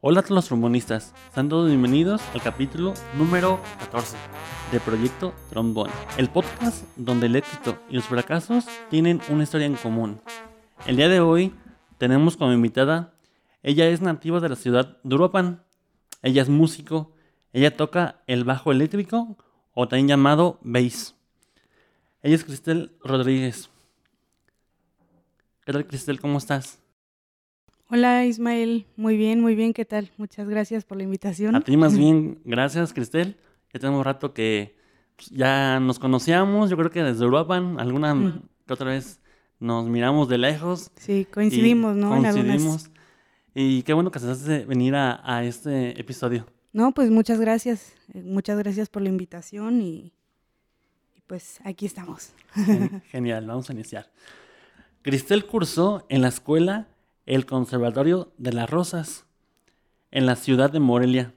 [0.00, 4.16] Hola a todos los trombonistas, sean todos bienvenidos al capítulo número 14
[4.70, 9.74] de Proyecto Trombón, el podcast donde el éxito y los fracasos tienen una historia en
[9.74, 10.20] común.
[10.86, 11.52] El día de hoy
[11.98, 13.12] tenemos como invitada,
[13.64, 15.64] ella es nativa de la ciudad de Uruapan,
[16.22, 17.12] ella es músico,
[17.52, 19.36] ella toca el bajo eléctrico
[19.74, 21.16] o también llamado bass.
[22.22, 23.68] Ella es Cristel Rodríguez.
[25.66, 26.20] ¿Qué tal Cristel?
[26.20, 26.78] ¿Cómo estás?
[27.90, 30.10] Hola Ismael, muy bien, muy bien, ¿qué tal?
[30.18, 31.56] Muchas gracias por la invitación.
[31.56, 33.38] A ti más bien, gracias Cristel.
[33.72, 34.76] Ya tenemos rato que
[35.16, 39.20] pues, ya nos conocíamos, yo creo que desde Uruapan, alguna que otra vez
[39.58, 40.90] nos miramos de lejos.
[40.96, 42.10] Sí, coincidimos, ¿no?
[42.10, 42.90] Coincidimos.
[43.54, 46.44] Y qué bueno que se hace venir a, este episodio.
[46.74, 50.12] No, pues muchas gracias, eh, muchas gracias por la invitación y,
[51.16, 52.34] y pues aquí estamos.
[53.10, 54.12] Genial, vamos a iniciar.
[55.00, 56.86] Cristel cursó en la escuela
[57.28, 59.26] el Conservatorio de las Rosas
[60.10, 61.34] en la ciudad de Morelia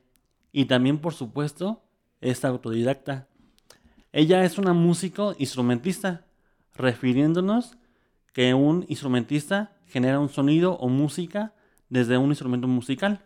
[0.53, 1.83] y también por supuesto
[2.21, 3.27] es autodidacta.
[4.13, 6.25] Ella es una músico instrumentista,
[6.75, 7.75] refiriéndonos
[8.31, 11.53] que un instrumentista genera un sonido o música
[11.89, 13.25] desde un instrumento musical.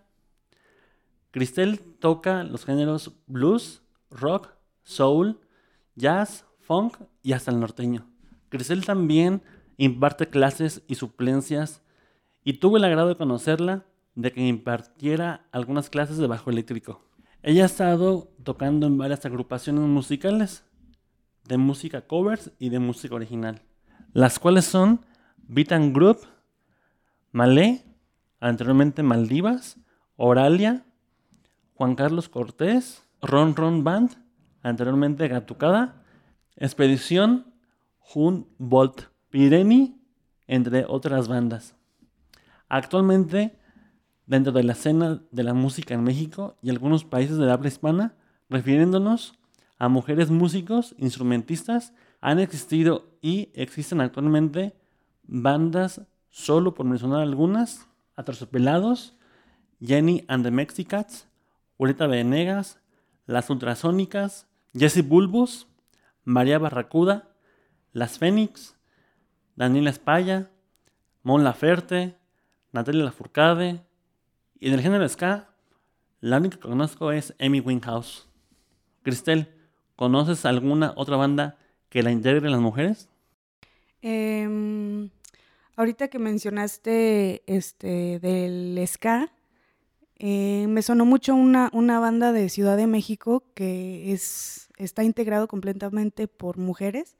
[1.30, 4.50] Cristel toca los géneros blues, rock,
[4.82, 5.40] soul,
[5.94, 8.10] jazz, funk y hasta el norteño.
[8.50, 9.44] Cristel también
[9.78, 11.84] imparte clases y suplencias
[12.46, 17.02] y tuve el agrado de conocerla, de que impartiera algunas clases de bajo eléctrico.
[17.44, 20.64] Ella ha estado tocando en varias agrupaciones musicales,
[21.44, 23.62] de música covers y de música original,
[24.14, 25.06] las cuales son
[25.48, 26.20] Beat Group,
[27.32, 27.84] Malé,
[28.40, 29.78] anteriormente Maldivas,
[30.16, 30.86] Oralia,
[31.74, 34.12] Juan Carlos Cortés, Ron Ron Band,
[34.62, 36.04] anteriormente Gatucada,
[36.56, 37.54] Expedición,
[38.00, 40.00] Jun Bolt, Pireni,
[40.48, 41.75] entre otras bandas.
[42.70, 43.58] Actualmente,
[44.26, 48.16] dentro de la escena de la música en México y algunos países de habla hispana,
[48.50, 49.34] refiriéndonos
[49.78, 54.76] a mujeres músicos, instrumentistas, han existido y existen actualmente
[55.24, 59.18] bandas, solo por mencionar algunas, Atrasopelados,
[59.82, 61.28] Jenny and the Mexicats,
[61.78, 62.80] Julieta Venegas,
[63.26, 65.68] Las Ultrasónicas, Jessie Bulbos,
[66.24, 67.30] María Barracuda,
[67.92, 68.76] Las Fénix,
[69.56, 70.50] Daniela Espaya,
[71.24, 72.18] Mon Laferte,
[72.76, 73.82] Natalia Lafourcade.
[74.60, 75.50] Y del género ska,
[76.20, 78.28] la única que conozco es Amy Winehouse.
[79.02, 79.48] Cristel,
[79.96, 81.58] ¿conoces alguna otra banda
[81.90, 83.08] que la integre las mujeres?
[84.02, 85.10] Em,
[85.76, 89.32] ahorita que mencionaste este del ska,
[90.18, 95.48] eh, me sonó mucho una, una banda de Ciudad de México que es, está integrado
[95.48, 97.16] completamente por mujeres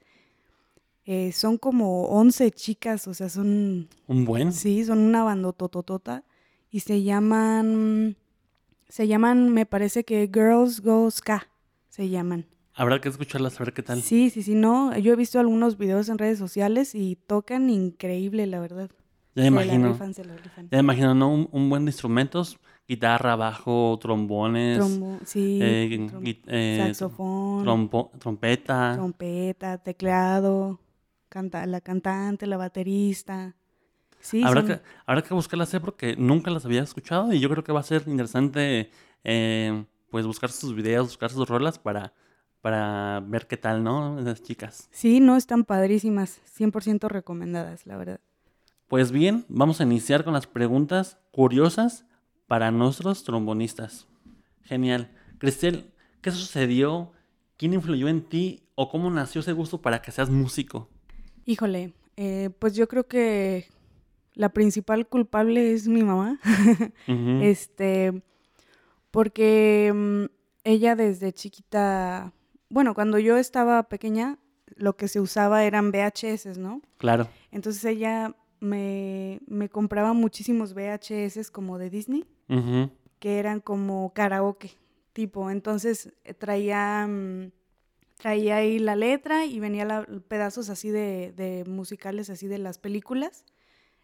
[1.08, 3.88] eh, son como 11 chicas, o sea, son...
[4.08, 4.52] ¿Un buen?
[4.52, 6.24] Sí, son una bandotototota.
[6.68, 8.16] Y se llaman...
[8.88, 11.48] Se llaman, me parece que Girls Go Ska,
[11.88, 12.46] se llaman.
[12.74, 14.02] Habrá que escucharlas a ver qué tal.
[14.02, 14.96] Sí, sí, sí, no.
[14.98, 18.90] Yo he visto algunos videos en redes sociales y tocan increíble, la verdad.
[19.36, 19.96] Ya imagino.
[20.70, 21.48] Ya imagino, ¿no?
[21.50, 22.58] Un, buen de instrumentos,
[22.88, 24.84] guitarra, bajo, trombones.
[25.24, 25.60] sí.
[25.62, 26.08] Eh,
[26.46, 27.90] eh, saxofón.
[28.18, 28.94] trompeta.
[28.94, 30.80] Trompeta, teclado
[31.36, 33.54] canta, la cantante, la baterista.
[34.20, 37.72] Sí, habrá, que, habrá que buscarlas porque nunca las había escuchado y yo creo que
[37.72, 38.90] va a ser interesante
[39.22, 42.14] eh, pues buscar sus videos, buscar sus rolas para,
[42.62, 44.18] para ver qué tal, ¿no?
[44.18, 44.88] Esas chicas.
[44.90, 48.20] Sí, no, están padrísimas, 100% recomendadas, la verdad.
[48.88, 52.06] Pues bien, vamos a iniciar con las preguntas curiosas
[52.46, 54.06] para nuestros trombonistas.
[54.62, 55.10] Genial.
[55.38, 55.92] Cristel,
[56.22, 57.12] ¿qué sucedió?
[57.58, 60.88] ¿Quién influyó en ti o cómo nació ese gusto para que seas músico?
[61.46, 63.68] Híjole, eh, pues yo creo que
[64.34, 66.40] la principal culpable es mi mamá.
[67.40, 68.22] Este,
[69.12, 70.24] porque mm,
[70.64, 72.32] ella desde chiquita,
[72.68, 74.38] bueno, cuando yo estaba pequeña,
[74.74, 76.82] lo que se usaba eran VHS, ¿no?
[76.98, 77.28] Claro.
[77.52, 82.24] Entonces ella me, me compraba muchísimos VHS como de Disney,
[83.20, 84.72] que eran como karaoke,
[85.12, 85.48] tipo.
[85.50, 87.06] Entonces eh, traía...
[87.06, 87.52] Mm,
[88.16, 93.44] traía ahí la letra y venía pedazos así de, musicales así de las películas.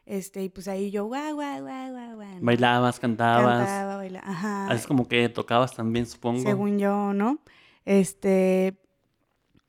[0.05, 2.39] Este, y pues ahí yo, guau, guau, guau, guau, guau.
[2.41, 3.67] Bailabas, cantabas.
[3.67, 4.67] Cantaba, bailaba, ajá.
[4.67, 6.43] Así como que tocabas también, supongo.
[6.43, 7.39] Según yo, ¿no?
[7.85, 8.77] Este,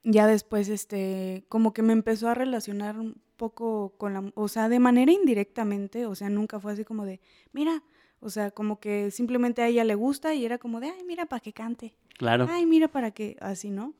[0.03, 4.69] ya después, este, como que me empezó a relacionar un poco con la, o sea,
[4.69, 7.83] de manera indirectamente, o sea, nunca fue así como de, mira,
[8.19, 11.27] o sea, como que simplemente a ella le gusta y era como de, ay, mira,
[11.27, 11.95] para que cante.
[12.17, 12.47] Claro.
[12.49, 13.93] Ay, mira, para que, así, ¿no?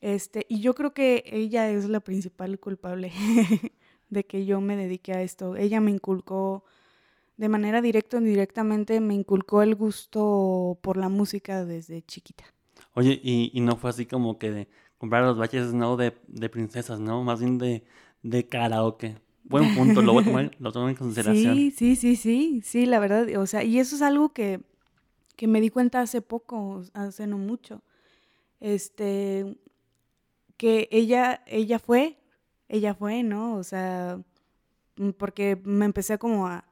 [0.00, 3.12] Este, y yo creo que ella es la principal culpable
[4.10, 5.56] de que yo me dedique a esto.
[5.56, 6.64] Ella me inculcó
[7.36, 12.44] de manera directa o indirectamente me inculcó el gusto por la música desde chiquita.
[12.94, 14.68] Oye, y, y no fue así como que de
[14.98, 17.22] comprar los baches, no de, de princesas, ¿no?
[17.22, 17.84] Más bien de,
[18.22, 19.16] de karaoke.
[19.44, 20.20] Buen punto, lo,
[20.58, 21.54] lo tomo en consideración.
[21.56, 24.60] Sí, sí, sí, sí, sí, la verdad, o sea, y eso es algo que,
[25.36, 27.82] que me di cuenta hace poco, hace no mucho.
[28.60, 29.56] Este,
[30.58, 32.18] que ella, ella fue,
[32.68, 33.56] ella fue, ¿no?
[33.56, 34.20] O sea,
[34.96, 36.66] mm, porque me empecé como a,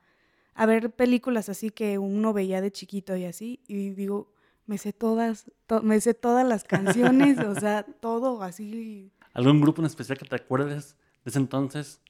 [0.54, 4.34] a ver películas así que uno veía de chiquito y así, y digo,
[4.66, 5.50] me sé todas,
[5.82, 9.12] me sé todas las canciones, o sea, todo así.
[9.32, 12.00] ¿Algún grupo en especial que te acuerdes de ese entonces?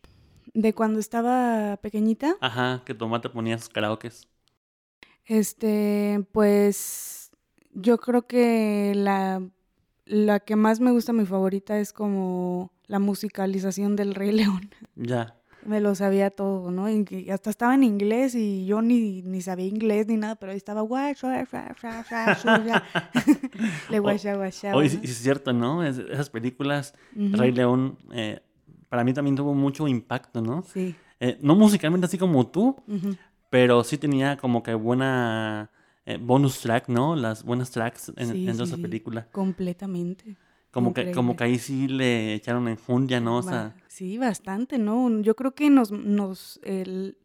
[0.55, 2.37] De cuando estaba pequeñita.
[2.41, 4.27] Ajá, que tu mamá te ponía sus karaokes.
[5.27, 7.31] Este, pues
[7.73, 9.43] yo creo que la,
[10.07, 14.71] la que más me gusta, mi favorita, es como la musicalización del Rey León.
[14.95, 15.37] Ya.
[15.65, 16.89] Me lo sabía todo, ¿no?
[16.89, 20.59] Y hasta estaba en inglés y yo ni, ni sabía inglés ni nada, pero ahí
[20.59, 20.83] estaba
[23.91, 24.77] Le guasha guasha.
[24.77, 25.83] Oye, es cierto, ¿no?
[25.83, 28.39] esas películas, Rey León, eh,
[28.89, 30.63] para mí también tuvo mucho impacto, ¿no?
[30.63, 30.95] Sí.
[31.19, 32.77] Eh, no musicalmente así como tú,
[33.51, 35.73] pero sí tenía como que buena
[36.07, 37.17] eh, bonus track, ¿no?
[37.17, 39.29] Las buenas tracks en, sí, en esa película.
[39.33, 40.37] Completamente.
[40.71, 43.39] Como que, como que ahí sí le echaron enjundia, ¿no?
[43.39, 45.21] O sea, sí, bastante, ¿no?
[45.21, 47.17] Yo creo que nos, nos, el,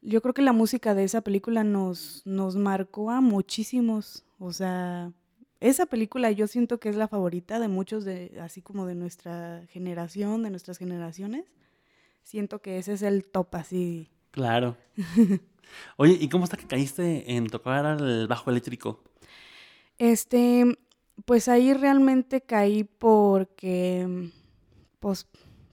[0.00, 4.24] yo creo que la música de esa película nos, nos marcó a muchísimos.
[4.38, 5.12] O sea,
[5.60, 9.64] esa película yo siento que es la favorita de muchos de, así como de nuestra
[9.70, 11.46] generación, de nuestras generaciones.
[12.22, 14.10] Siento que ese es el top así.
[14.30, 14.76] Claro.
[15.96, 19.02] Oye, ¿y cómo está que caíste en tocar al bajo eléctrico?
[19.98, 20.78] Este,
[21.24, 24.30] pues ahí realmente caí porque,
[25.00, 25.28] pues,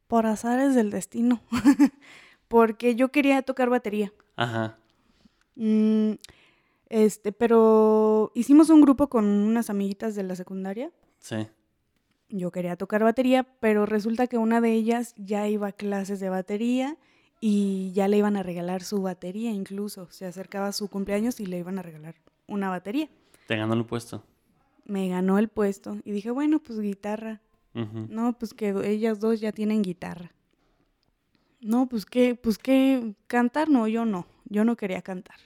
[0.08, 1.42] por azares del destino.
[2.48, 4.12] porque yo quería tocar batería.
[4.36, 4.78] Ajá.
[5.56, 6.14] Mm,
[6.90, 10.92] este, pero hicimos un grupo con unas amiguitas de la secundaria.
[11.20, 11.48] Sí.
[12.30, 16.30] Yo quería tocar batería, pero resulta que una de ellas ya iba a clases de
[16.30, 16.98] batería
[17.42, 20.08] y ya le iban a regalar su batería incluso.
[20.12, 22.16] Se acercaba su cumpleaños y le iban a regalar
[22.48, 23.10] una batería.
[23.48, 24.24] Te ganó el puesto.
[24.86, 27.42] Me ganó el puesto y dije, bueno, pues guitarra.
[27.74, 30.32] No, pues que ellas dos ya tienen guitarra.
[31.60, 35.38] No, pues que, pues que cantar, no, yo no, yo no quería cantar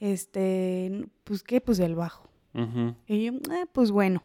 [0.00, 2.28] este, pues qué, pues el bajo.
[3.06, 4.22] Y yo, eh, pues bueno.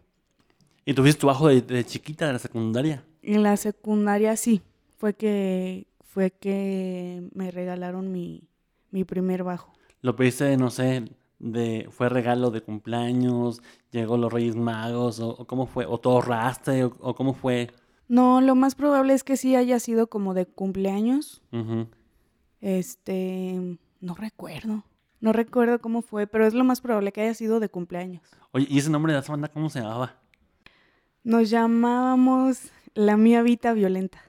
[0.86, 3.04] ¿Y tuviste tu bajo de, chiquita de la secundaria?
[3.22, 4.62] En la secundaria sí,
[4.98, 8.48] fue que, fue que me regalaron mi,
[8.92, 9.74] mi primer bajo.
[10.02, 11.06] ¿Lo pediste, no sé,
[11.40, 16.84] de, fue regalo de cumpleaños, llegó los Reyes Magos, o, cómo fue, o todo raste,
[16.84, 17.72] o, cómo fue?
[18.08, 21.42] No, lo más probable es que sí haya sido como de cumpleaños.
[22.62, 24.84] Este, no recuerdo.
[25.20, 28.22] No recuerdo cómo fue, pero es lo más probable que haya sido de cumpleaños.
[28.52, 30.22] Oye, ¿y ese nombre de esa banda cómo se llamaba?
[31.24, 34.22] Nos llamábamos La Mía Vita Violenta.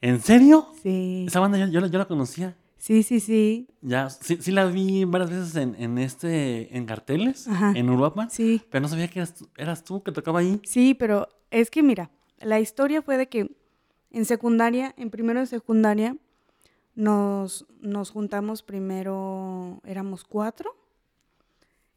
[0.00, 0.68] ¿En serio?
[0.82, 1.24] Sí.
[1.26, 2.56] Esa banda yo, la conocía.
[2.78, 3.68] Sí, sí, sí.
[3.80, 8.30] Ya, sí, sí la vi varias veces en, en este, en carteles, en Uruapan.
[8.30, 8.62] Sí.
[8.70, 10.60] Pero no sabía que eras, eras tú que tocaba ahí.
[10.64, 12.10] Sí, pero es que mira,
[12.40, 13.56] la historia fue de que
[14.10, 16.16] en secundaria, en primero de secundaria,
[16.94, 20.74] nos, nos juntamos primero, éramos cuatro,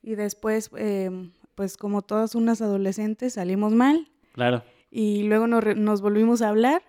[0.02, 4.10] y después, em, pues como todas unas adolescentes, salimos mal.
[4.34, 4.64] Claro.
[4.92, 6.82] Y luego nos, volvimos a hablar,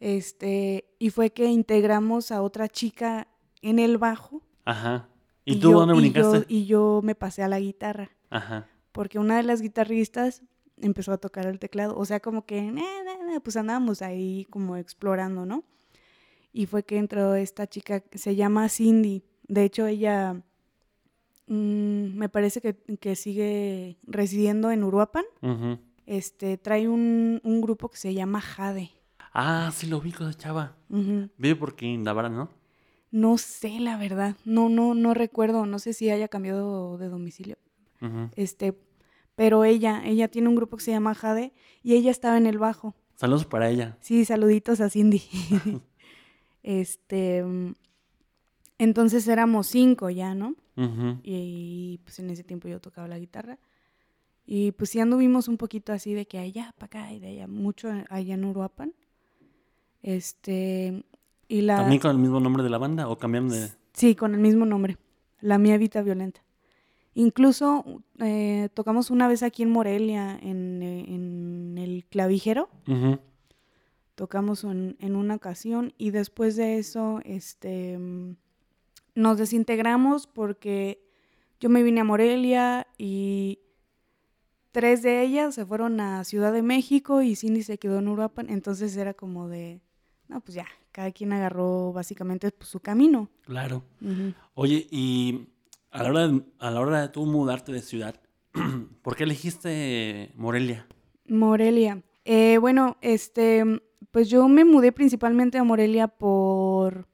[0.00, 3.28] este, y fue que integramos a otra chica
[3.62, 4.42] en el bajo.
[4.64, 5.08] Ajá.
[5.44, 6.44] ¿Y, tú dónde brincaste?
[6.48, 8.10] Y yo, me pasé a la guitarra.
[8.30, 8.68] Ajá.
[8.92, 10.42] Porque una de las guitarristas
[10.80, 11.96] empezó a tocar el teclado.
[11.96, 12.72] O sea, como que,
[13.42, 15.64] pues andábamos ahí como explorando, ¿no?
[16.54, 19.24] y fue que entró esta chica, se llama Cindy.
[19.48, 20.34] De hecho, ella
[21.48, 25.24] mm, me parece que, sigue residiendo en Uruapan.
[26.06, 28.92] este, trae un, grupo que se llama Jade.
[29.34, 30.76] Ah, sí lo ubico de chava.
[30.88, 32.48] Vive por Quindabara, ¿no?
[33.10, 34.36] No sé, la verdad.
[34.44, 35.66] No, no, no recuerdo.
[35.66, 37.58] No sé si haya cambiado de domicilio.
[38.36, 38.78] Este,
[39.34, 42.58] pero ella, ella tiene un grupo que se llama Jade y ella estaba en el
[42.58, 42.94] bajo.
[43.16, 43.96] Saludos para ella.
[44.00, 45.22] Sí, saluditos a Cindy.
[46.66, 47.44] Este,
[48.78, 50.54] entonces éramos cinco ya, ¿no?
[51.22, 53.58] y, pues en ese tiempo yo tocaba la guitarra.
[54.46, 57.46] Y pues sí anduvimos un poquito así de que allá, para acá y de allá,
[57.46, 58.94] mucho allá en Uruapan.
[60.04, 61.04] Este,
[61.48, 61.78] y la...
[61.78, 63.70] ¿También con el mismo nombre de la banda o cambiaron de...?
[63.92, 64.96] Sí, con el mismo nombre.
[65.40, 66.44] La Mía Vita Violenta.
[67.14, 67.84] Incluso
[68.20, 72.68] eh, tocamos una vez aquí en Morelia, en, en el clavijero
[74.14, 77.98] tocamos en, una ocasión y después de eso, este,
[79.14, 81.04] nos desintegramos porque
[81.60, 83.60] yo me vine a Morelia y
[84.72, 88.50] tres de ellas se fueron a Ciudad de México y Cindy se quedó en Uruapan.
[88.50, 89.80] Entonces era como de,
[90.34, 93.28] no, pues ya, cada quien agarró básicamente pues, su camino.
[93.42, 93.84] Claro.
[94.54, 95.46] Oye, y
[95.92, 98.20] a la, hora de, a la hora de tú mudarte de ciudad,
[99.02, 100.88] ¿por qué elegiste Morelia?
[101.28, 102.02] Morelia.
[102.24, 103.62] Eh, bueno, este,
[104.10, 107.06] pues yo me mudé principalmente a Morelia por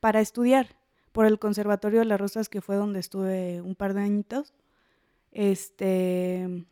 [0.00, 0.76] para estudiar
[1.12, 4.52] por el Conservatorio de las Rosas, que fue donde estuve un par de añitos.
[5.30, 6.64] Este.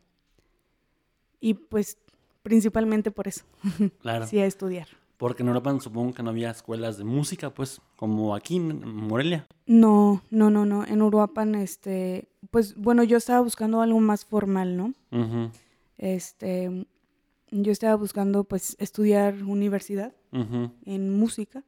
[1.39, 1.97] Y pues
[2.43, 3.45] principalmente por eso.
[4.01, 4.27] Claro.
[4.27, 4.89] sí, a estudiar.
[5.23, 9.47] Porque en Europa supongo que no había escuelas de música, pues, como aquí en Morelia.
[9.67, 10.85] No, no, no, no.
[10.85, 14.93] En Uruapan, este, pues, bueno, yo estaba buscando algo más formal, ¿no?
[15.97, 16.89] Este,
[17.53, 21.63] yo estaba buscando, pues, estudiar universidad en música.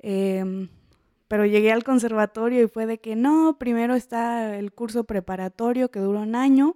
[0.00, 0.68] Eh,
[1.28, 6.00] pero llegué al conservatorio y fue de que no, primero está el curso preparatorio que
[6.00, 6.74] dura un año,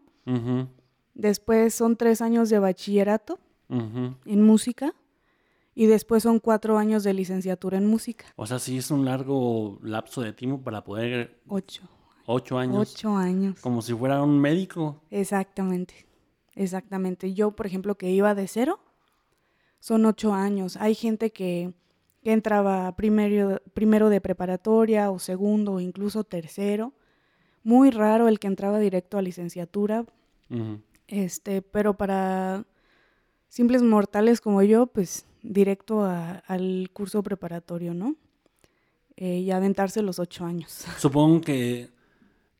[1.14, 4.94] después son tres años de bachillerato en música
[5.78, 8.26] y después son cuatro años de licenciatura en música.
[8.34, 11.40] O sea, sí es un largo lapso de tiempo para poder...
[11.46, 11.82] Ocho.
[12.26, 12.94] Ocho años.
[12.94, 13.60] Ocho años.
[13.60, 15.00] Como si fuera un médico.
[15.08, 16.08] Exactamente,
[16.56, 17.32] exactamente.
[17.32, 18.80] Yo, por ejemplo, que iba de cero,
[19.78, 20.76] son ocho años.
[20.76, 21.72] Hay gente que
[22.24, 26.92] que entraba primero, primero de preparatoria o segundo o incluso tercero.
[27.62, 30.04] Muy raro el que entraba directo a licenciatura.
[31.06, 32.64] Este, pero para
[33.48, 38.16] simples mortales como yo, pues directo al curso preparatorio, ¿no?
[39.16, 40.84] Eh, y aventarse los ocho años.
[40.98, 41.90] Supongo que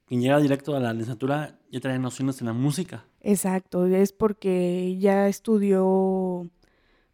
[0.07, 3.05] quien llega directo a la licenciatura ya trae nociones en la música.
[3.21, 6.49] Exacto, es porque ya estudió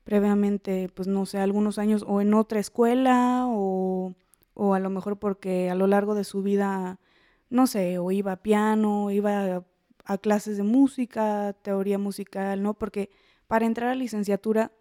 [0.04, 4.14] previamente, pues no sé, algunos años o en otra escuela o,
[4.54, 7.00] o a lo mejor porque a lo largo de su vida,
[7.50, 9.64] no sé, o iba a piano, iba
[10.04, 12.74] a, clases de música, teoría musical, ¿no?
[12.74, 13.10] Porque
[13.46, 14.72] para entrar a licenciatura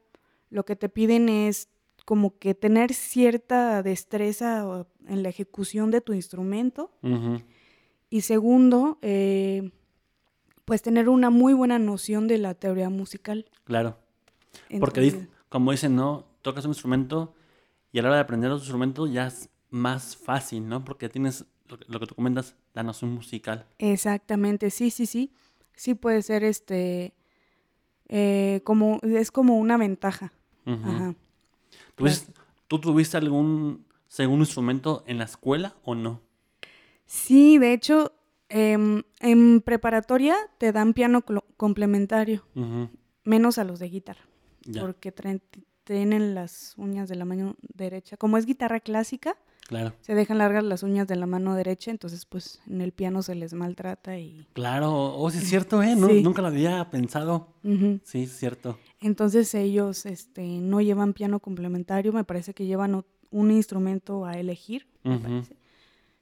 [0.50, 1.70] lo que te piden es
[2.06, 6.92] como que tener cierta destreza en la ejecución de tu instrumento.
[8.10, 9.72] Y segundo, eh,
[10.66, 13.46] pues tener una muy buena noción de la teoría musical.
[13.64, 13.98] Claro.
[14.80, 16.26] Porque, como dicen, ¿no?
[16.42, 17.34] Tocas un instrumento
[17.92, 20.84] y a la hora de aprender otro instrumento ya es más fácil, ¿no?
[20.84, 21.46] Porque tienes
[21.88, 23.66] lo que, tú comentas, la noción musical.
[23.80, 25.32] Exactamente, sí, sí, sí.
[25.76, 27.14] Sí puede ser este,
[28.10, 30.34] eh, como, es como una ventaja.
[30.66, 31.16] Ajá.
[32.68, 36.22] ¿Tú, tuviste algún segundo instrumento en la escuela o no?
[37.06, 38.14] Sí, de hecho,
[38.50, 41.24] em, en preparatoria te dan piano
[41.58, 42.46] complementario,
[43.24, 44.26] menos a los de guitarra
[44.80, 45.14] porque
[45.84, 48.18] tienen las uñas de la mano derecha.
[48.18, 49.94] Como es guitarra clásica, claro.
[50.02, 53.36] se dejan largas las uñas de la mano derecha, entonces pues en el piano se
[53.36, 54.48] les maltrata y...
[54.54, 55.96] Claro, o oh, sí es cierto, ¿eh?
[55.96, 57.48] Nunca lo había pensado.
[58.04, 58.78] Sí, es cierto.
[59.00, 64.88] Entonces ellos este, no llevan piano complementario, me parece que llevan un instrumento a elegir,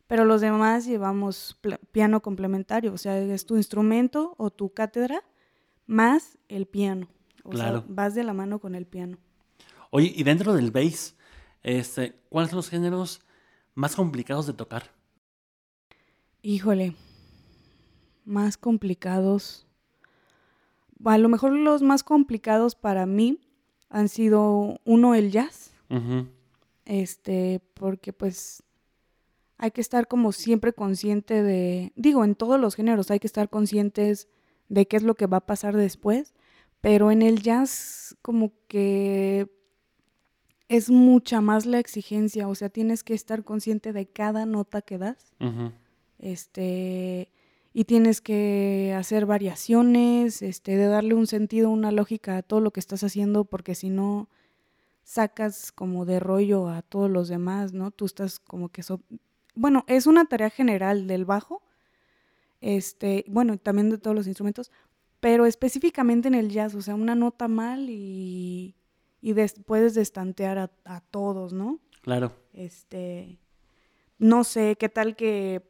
[0.08, 1.58] Pero los demás llevamos
[1.92, 5.24] piano complementario, o sea, es tu instrumento o tu cátedra
[5.86, 7.08] más el piano.
[7.44, 7.80] O claro.
[7.80, 9.18] sea, vas de la mano con el piano.
[9.90, 11.16] Oye, y dentro del bass,
[11.64, 13.22] este, ¿cuáles son los géneros
[13.76, 14.92] más complicados de tocar?
[16.42, 16.96] Híjole,
[18.26, 19.68] más complicados.
[21.04, 23.40] A lo mejor los más complicados para mí
[23.90, 25.74] han sido uno el jazz.
[26.86, 28.64] Este, porque pues
[29.58, 33.50] hay que estar como siempre consciente de, digo, en todos los géneros hay que estar
[33.50, 34.30] conscientes
[34.70, 36.34] de qué es lo que va a pasar después
[36.82, 39.50] pero en el jazz como que
[40.72, 44.98] es mucha más la exigencia, o sea, tienes que estar consciente de cada nota que
[44.98, 45.34] das.
[46.18, 47.30] Este
[47.74, 52.72] y tienes que hacer variaciones, este, de darle un sentido, una lógica a todo lo
[52.72, 54.30] que estás haciendo, porque si no
[55.04, 57.92] sacas como de rollo a todos los demás, ¿no?
[57.92, 58.82] Tú estás como que
[59.56, 61.64] bueno, es una tarea general del bajo,
[62.62, 64.72] este, bueno, también de todos los instrumentos,
[65.20, 68.76] pero específicamente en el jazz, o sea, una nota mal y,
[69.22, 69.34] y
[69.66, 71.80] puedes destantear a, todos, ¿no?
[72.02, 72.34] Claro.
[72.54, 73.40] Este,
[74.18, 75.62] no sé, qué tal que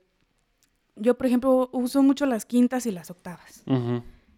[0.95, 3.63] yo, por ejemplo, uso mucho las quintas y las octavas.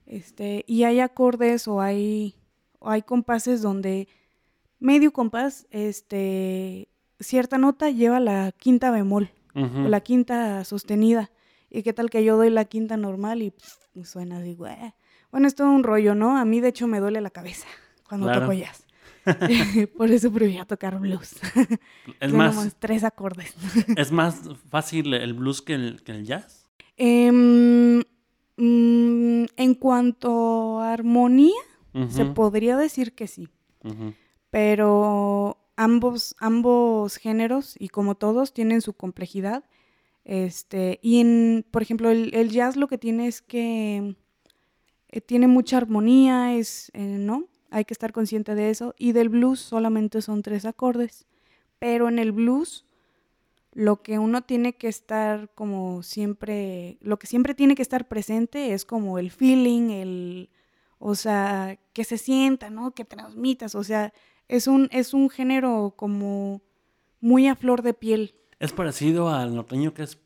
[0.06, 2.36] Este, y hay acordes o hay,
[2.80, 4.08] o hay compases donde
[4.80, 6.90] medio compás, este,
[7.20, 11.32] cierta nota lleva la quinta bemol o la quinta sostenida.
[11.70, 13.54] Y qué tal que yo doy la quinta normal y
[14.04, 14.76] suena así, güey.
[15.32, 16.38] Bueno, es todo un rollo, ¿no?
[16.38, 17.68] A mí, de hecho, me duele la cabeza
[18.08, 18.86] cuando toco jazz.
[19.98, 21.36] Por eso prefiero tocar blues.
[22.20, 22.76] Es más...
[22.80, 23.54] tres acordes.
[23.98, 26.68] ¿Es más fácil el blues que el, que el jazz?
[26.98, 28.02] Mm,
[28.58, 31.62] en cuanto a armonía,
[32.10, 33.50] se podría decir que sí.
[34.50, 39.64] Pero ambos, ambos géneros, y como todos, tienen su complejidad.
[40.26, 44.16] Este, y en, por ejemplo, el, jazz lo que tiene es que
[45.10, 47.48] eh, tiene mucha armonía, es, eh, ¿no?
[47.74, 48.94] Hay que estar consciente de eso.
[48.98, 51.26] Y del blues solamente son tres acordes.
[51.80, 52.86] Pero en el blues,
[53.72, 58.74] lo que uno tiene que estar como siempre, lo que siempre tiene que estar presente
[58.74, 60.50] es como el feeling, el,
[61.00, 62.92] o sea, que se sienta, ¿no?
[62.92, 64.14] Que transmitas, o sea,
[64.48, 66.62] es un, es un género como
[67.22, 68.36] muy a flor de piel.
[68.60, 70.20] ¿Es parecido al norteño que es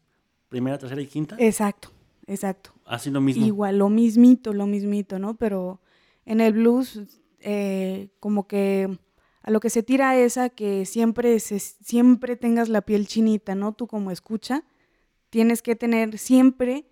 [0.50, 1.38] primera, tercera y quinta?
[1.40, 1.92] Exacto,
[2.26, 2.74] exacto.
[2.86, 3.46] Así lo mismo.
[3.46, 5.36] Igual, lo mismito, lo mismito, ¿no?
[5.38, 5.80] Pero
[6.26, 8.98] en el blues, eh, como que
[9.42, 13.56] a lo que se tira es a que siempre, se, siempre tengas la piel chinita,
[13.56, 13.74] ¿no?
[13.74, 14.64] Tú como escucha,
[15.30, 16.86] tienes que tener siempre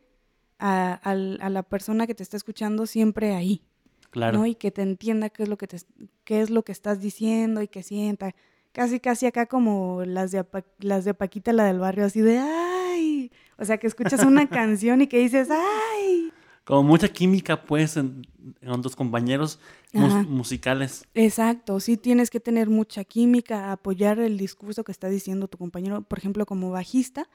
[0.58, 3.62] a, a la persona que te está escuchando siempre ahí,
[4.16, 4.46] Claro.
[4.46, 5.78] Y que te entienda qué es lo que te,
[6.24, 8.34] qué es lo que estás diciendo y que sienta.
[8.72, 10.46] Casi, casi acá como las de,
[10.80, 13.30] las de Paquita, la del barrio, así de ¡ay!
[13.58, 16.05] O sea, que escuchas una canción y que dices ¡ay!
[16.65, 18.24] Como mucha química, pues, en,
[18.81, 19.60] tus compañeros
[19.93, 21.05] musicales.
[21.13, 26.01] Exacto, sí tienes que tener mucha química, apoyar el discurso que está diciendo tu compañero,
[26.01, 27.29] por ejemplo, como bajista,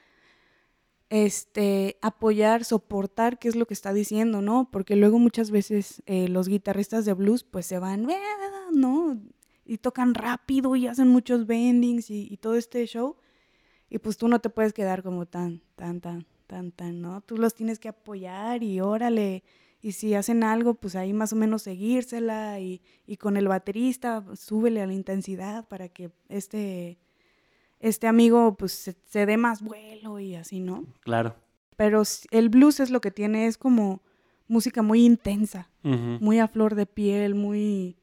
[1.09, 4.69] este, apoyar, soportar qué es lo que está diciendo, ¿no?
[4.69, 8.07] Porque luego muchas veces eh, los guitarristas de blues pues se van,
[8.71, 9.17] ¿no?
[9.65, 13.17] Y tocan rápido y hacen muchos bendings y, todo este show.
[13.89, 17.21] Y pues tú no te puedes quedar como tan, tan, tan, tan, tan, ¿no?
[17.21, 19.41] Tú los tienes que apoyar y órale.
[19.81, 24.21] Y si hacen algo, pues ahí más o menos seguírsela y, y con el baterista,
[24.35, 26.97] súbele a la intensidad para que este
[27.79, 30.85] este amigo pues se, dé más vuelo y así, ¿no?
[30.99, 31.35] Claro.
[31.77, 34.01] Pero el blues es lo que tiene, es como
[34.49, 37.95] música muy intensa, muy a flor de piel, muy,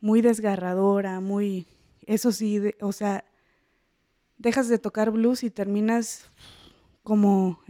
[0.00, 1.66] muy desgarradora, muy,
[2.06, 3.24] eso sí, o sea,
[4.36, 6.30] dejas de tocar blues y terminas
[7.02, 7.60] como,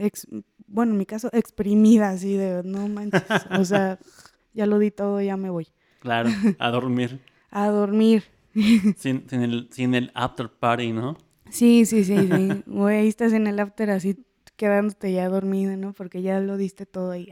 [0.66, 3.22] bueno, en mi caso, exprimida, así de, no manches,
[3.58, 3.98] o sea,
[4.54, 5.68] ya lo di todo, ya me voy.
[6.00, 7.20] Claro, a dormir.
[7.50, 8.24] a dormir.
[8.96, 11.16] sin, el, sin el after party, ¿no?
[11.50, 12.62] Sí, sí, sí, sí.
[12.66, 14.16] Güey, ahí estás en el after así
[14.56, 15.92] quedándote ya dormido, ¿no?
[15.92, 17.28] Porque ya lo diste todo ahí.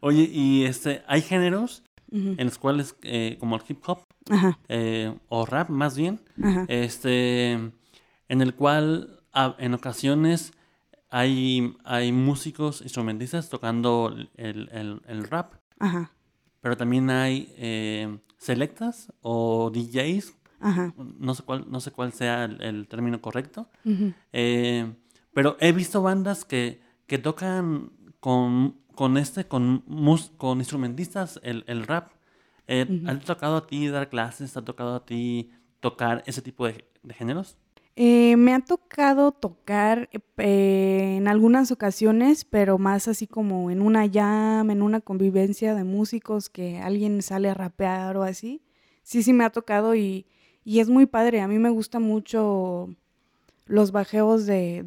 [0.00, 4.04] Oye, y este, hay géneros en los cuales, eh, como el hip hop,
[4.68, 6.20] eh, o rap más bien,
[6.68, 7.72] este, en
[8.28, 9.23] el cual
[9.58, 10.52] en ocasiones
[11.10, 15.54] hay, hay músicos, instrumentistas tocando el, el rap.
[15.78, 16.10] Ajá.
[16.64, 20.34] Pero también hay eh, selectas o DJs.
[21.18, 23.68] No sé cuál, no sé cuál sea el, término correcto.
[24.32, 24.90] Eh,
[25.34, 29.84] pero he visto bandas que, que tocan con, con este, con,
[30.38, 32.12] con instrumentistas el, el rap.
[32.66, 34.56] Eh, ¿Ha tocado a ti dar clases?
[34.56, 37.58] ¿Ha tocado a ti tocar ese tipo de, de géneros?
[37.96, 44.10] Eh, me ha tocado tocar eh, en algunas ocasiones, pero más así como en una
[44.10, 48.62] jam, en una convivencia de músicos que alguien sale a rapear o así.
[49.04, 50.26] Sí, sí me ha tocado y,
[50.64, 51.40] es muy padre.
[51.40, 52.88] A mí me gusta mucho
[53.66, 54.82] los bajeos de,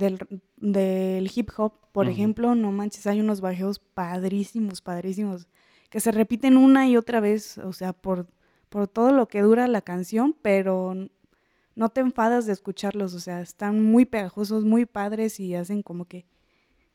[0.57, 2.55] del, hip hop, por ejemplo.
[2.55, 5.47] No manches, hay unos bajeos padrísimos, padrísimos,
[5.89, 8.27] que se repiten una y otra vez, o sea, por,
[8.69, 11.09] por todo lo que dura la canción, pero
[11.77, 16.05] no te enfadas de escucharlos, o sea, están muy pegajosos, muy padres y hacen como
[16.05, 16.25] que,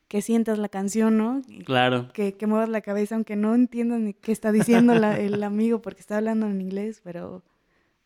[0.09, 1.41] que sientas la canción, ¿no?
[1.65, 2.09] Claro.
[2.11, 6.01] Que, que muevas la cabeza, aunque no entiendas ni qué está diciendo el amigo porque
[6.01, 7.43] está hablando en inglés, pero,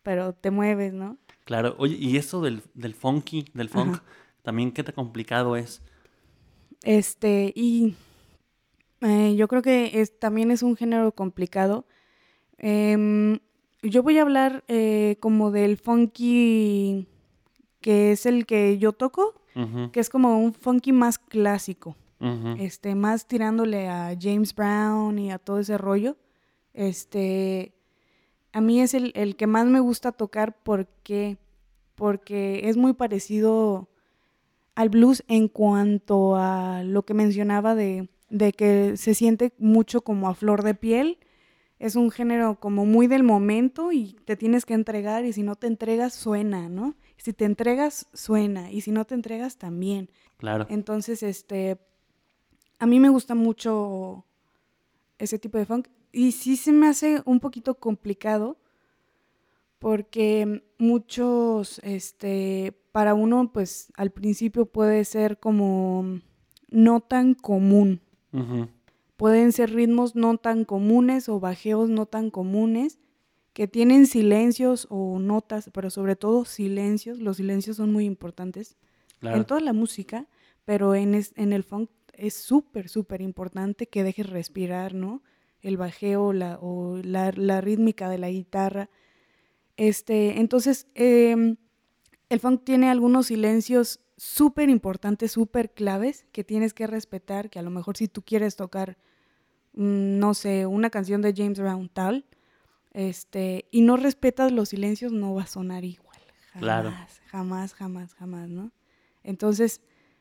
[0.04, 1.18] pero te mueves, ¿no?
[1.44, 3.98] Claro, oye, y eso del, del funky, del funk,
[4.42, 5.82] también qué tan complicado es.
[6.84, 7.96] Este, y
[9.00, 11.86] eh, yo creo que es, también es un género complicado.
[12.58, 13.40] Eh,
[13.82, 17.06] yo voy a hablar eh, como del funky
[17.80, 19.34] que es el que yo toco,
[19.92, 21.96] que es como un funky más clásico,
[22.58, 26.16] este, más tirándole a James Brown y a todo ese rollo.
[26.74, 27.72] Este,
[28.52, 31.38] a mí es el, el que más me gusta tocar porque,
[31.96, 33.88] porque es muy parecido
[34.76, 40.28] al blues en cuanto a lo que mencionaba de, de que se siente mucho como
[40.28, 41.18] a flor de piel
[41.78, 45.54] es un género como muy del momento y te tienes que entregar y si no
[45.54, 46.96] te entregas suena, ¿no?
[47.16, 50.10] Si te entregas suena y si no te entregas también.
[50.38, 50.66] Claro.
[50.70, 51.78] Entonces, este,
[52.78, 54.24] a mí me gusta mucho
[55.18, 58.56] ese tipo de funk y sí se me hace un poquito complicado
[59.78, 66.20] porque muchos, este, para uno, pues al principio puede ser como
[66.68, 68.00] no tan común.
[69.18, 73.00] Pueden ser ritmos no tan comunes o bajeos no tan comunes
[73.52, 77.18] que tienen silencios o notas, pero sobre todo silencios.
[77.18, 78.76] Los silencios son muy importantes
[79.20, 80.28] en toda la música,
[80.64, 85.24] pero en, en el funk es súper, súper importante que dejes respirar, ¿no?
[85.62, 88.88] El bajeo la, o la, la rítmica de la guitarra.
[89.76, 91.56] Este, entonces, em,
[92.28, 97.62] el funk tiene algunos silencios súper importantes, súper claves que tienes que respetar, que a
[97.62, 98.96] lo mejor si tú quieres tocar,
[99.78, 102.24] no sé, una canción de James Brown tal,
[102.92, 106.18] este, y no respetas los silencios, no va a sonar igual.
[106.52, 106.92] Jamás, claro.
[107.26, 108.72] jamás, jamás, jamás, ¿no?
[109.22, 109.80] Entonces,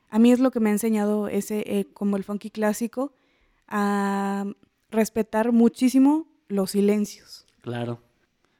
[0.10, 3.14] a mí es lo que me ha enseñado ese, eh, como el funky clásico,
[3.68, 4.46] a
[4.92, 7.48] respetar muchísimo los silencios.
[7.62, 8.00] Claro.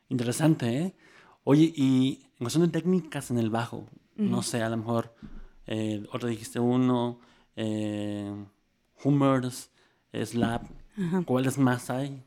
[0.10, 0.96] Interesante, ¿eh?
[1.44, 5.14] Oye, y en cuestión de técnicas en el bajo, no sé, a lo mejor,
[5.68, 7.20] eh, otra dijiste uno,
[7.56, 8.34] eh,
[9.04, 9.70] Hummers,
[10.12, 10.64] Slap,
[11.26, 12.24] ¿cuáles más hay?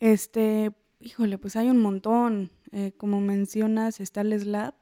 [0.00, 2.50] Este, híjole, pues hay un montón.
[2.72, 4.74] Eh, como mencionas, está el Slap,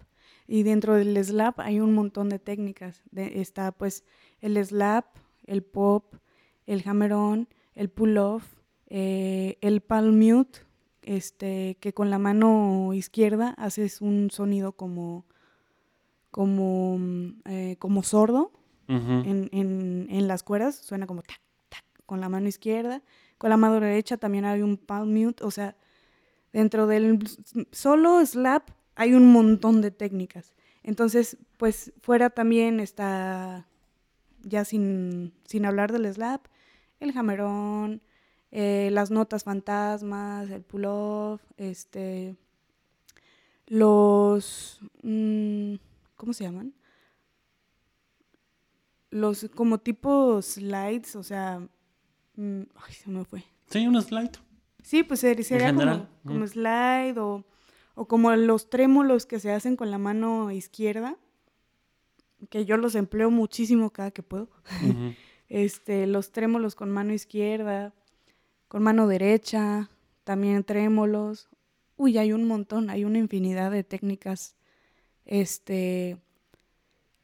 [0.51, 3.05] y dentro del slap hay un montón de técnicas.
[3.15, 4.03] está pues
[4.41, 5.07] el slap,
[5.47, 6.17] el pop,
[6.67, 8.43] el hammer-on, el pull-off,
[8.89, 10.59] eh, el palm mute,
[11.03, 15.25] este, que con la mano izquierda haces un sonido como,
[16.33, 16.99] como,
[17.45, 18.51] eh, como sordo
[18.89, 21.41] en, en, las cuerdas, suena como tac,
[22.11, 23.03] con la mano izquierda.
[23.39, 25.77] Con la mano derecha también hay un palm mute, o sea,
[26.53, 27.21] dentro del
[27.71, 30.53] solo slap hay un montón de técnicas.
[30.83, 33.69] Entonces, pues fuera también está,
[34.43, 35.33] ya sin,
[35.65, 36.47] hablar del slap,
[36.99, 38.03] el jamerón,
[38.51, 42.35] eh, las notas fantasmas, el pull-off, este,
[43.69, 45.75] los, mm,
[46.17, 46.75] ¿cómo se llaman?
[49.11, 51.69] Los como tipo slides, o sea,
[52.37, 53.45] mm, ay, se me fue.
[53.69, 54.33] Sí, un slide.
[54.83, 57.45] Sí, pues sería como, como slide o
[58.01, 61.19] o como los trémolos que se hacen con la mano izquierda,
[62.49, 64.49] que yo los empleo muchísimo cada que puedo.
[65.51, 67.93] este, los trémolos con mano izquierda,
[68.69, 69.91] con mano derecha,
[70.25, 71.51] también trémolos.
[71.99, 74.57] Uy, hay un montón, hay una infinidad de técnicas
[75.27, 76.17] este,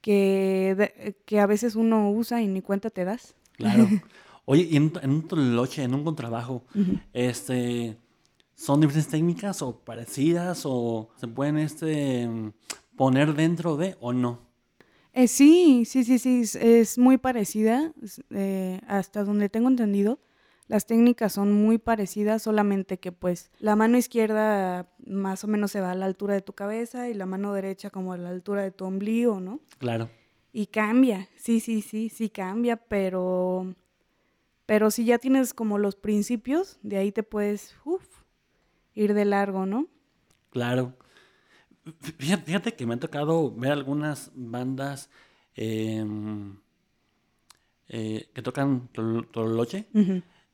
[0.03, 3.35] que, que a veces uno usa y ni cuenta te das.
[3.53, 3.89] Claro.
[4.47, 6.65] Oye, y en, un toloche, en un contrabajo,
[7.13, 7.99] este,
[8.57, 12.27] ¿Son diferentes técnicas o parecidas o se pueden este,
[12.97, 14.41] poner dentro de o no?
[15.13, 17.93] Eh, sí, sí, sí, sí, es, muy parecida.
[18.31, 20.19] Eh, hasta donde tengo entendido,
[20.69, 25.83] las técnicas son muy parecidas, solamente que pues la mano izquierda más o menos se
[25.83, 28.63] va a la altura de tu cabeza y la mano derecha como a la altura
[28.63, 29.61] de tu ombligo, ¿no?
[29.79, 30.09] Claro.
[30.51, 33.75] Y cambia, sí, sí, sí, sí cambia, pero,
[34.67, 37.75] pero si ya tienes como los principios, de ahí te puedes,
[38.95, 39.87] ir de largo, ¿no?
[40.51, 40.97] Claro.
[42.19, 45.09] Fíjate, que me ha tocado ver algunas bandas
[45.55, 46.57] em,
[47.89, 49.87] eh, que tocan tololoche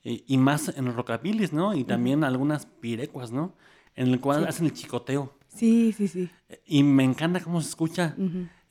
[0.05, 1.75] y, más en rockabilis, ¿no?
[1.75, 3.55] Y también algunas pirecuas, ¿no?
[3.95, 5.39] En el cual hacen el chicoteo.
[5.49, 6.31] Sí, sí, sí.
[6.67, 8.15] Y me encanta cómo se escucha.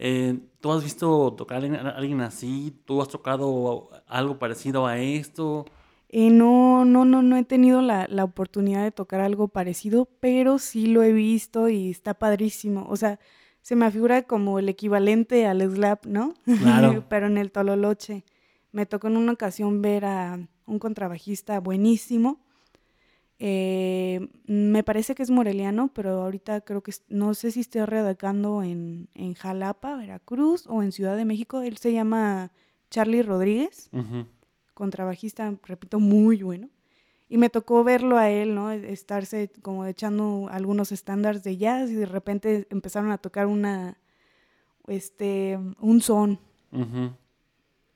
[0.03, 2.75] Eh, ¿Tú has visto tocar a alguien así?
[2.85, 5.65] ¿Tú has tocado algo parecido a esto?
[6.09, 10.87] Eh, no, no, no, no he tenido la, oportunidad de tocar algo parecido, pero sí
[10.87, 12.87] lo he visto y está padrísimo.
[12.89, 13.19] O sea,
[13.61, 16.33] se me figura como el equivalente al slap, ¿no?
[16.45, 17.05] Claro.
[17.09, 18.25] pero en el tololoche.
[18.71, 22.39] Me tocó en una ocasión ver a un contrabajista buenísimo.
[23.37, 23.70] Eh,
[24.45, 29.09] me parece que es moreliano, pero ahorita creo que no sé si estoy redacando en,
[29.13, 31.61] en Jalapa, Veracruz o en Ciudad de México.
[31.61, 32.51] Él se llama
[32.89, 33.89] Charlie Rodríguez
[34.81, 36.67] contrabajista, repito, muy bueno.
[37.29, 38.71] Y me tocó verlo a él, ¿no?
[38.71, 43.99] Estarse como echando algunos estándares de jazz y de repente empezaron a tocar una,
[44.87, 46.39] este, un son.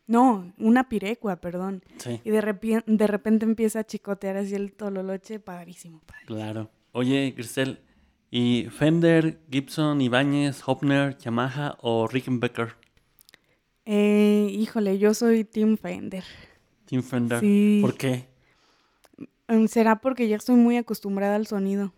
[0.08, 1.84] No, una pirecua, perdón.
[2.24, 6.38] Y de, repente, de repente empieza a chicotear así el tololoche, padrísimo, padrísimo.
[6.38, 6.70] Claro.
[6.92, 7.80] Oye, Cristel,
[8.30, 12.76] ¿y Fender, Gibson, Ibáñez, Hopner, Yamaha o Rickenbacker?
[13.86, 16.24] Eh, híjole, yo soy Tim Fender.
[16.86, 17.40] Tim Fender.
[17.40, 17.80] Sí.
[17.82, 18.28] ¿Por qué?
[19.48, 21.94] Mm, será porque ya estoy muy acostumbrada al sonido.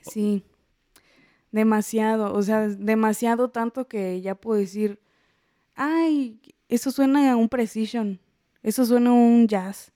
[0.00, 0.44] Sí.
[1.50, 2.32] Demasiado.
[2.34, 5.00] O sea, demasiado tanto que ya puedo decir,
[5.74, 6.40] ay,
[6.74, 8.18] eso suena a un precision.
[8.62, 9.92] Eso suena a un jazz.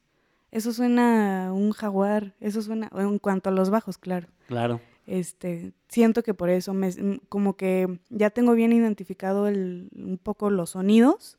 [0.50, 2.34] Eso suena a un jaguar.
[2.40, 4.28] Eso suena, en cuanto a los bajos, claro.
[4.46, 4.80] Claro.
[5.06, 6.90] Este, siento que por eso me,
[7.28, 11.38] como que ya tengo bien identificado el, un poco los sonidos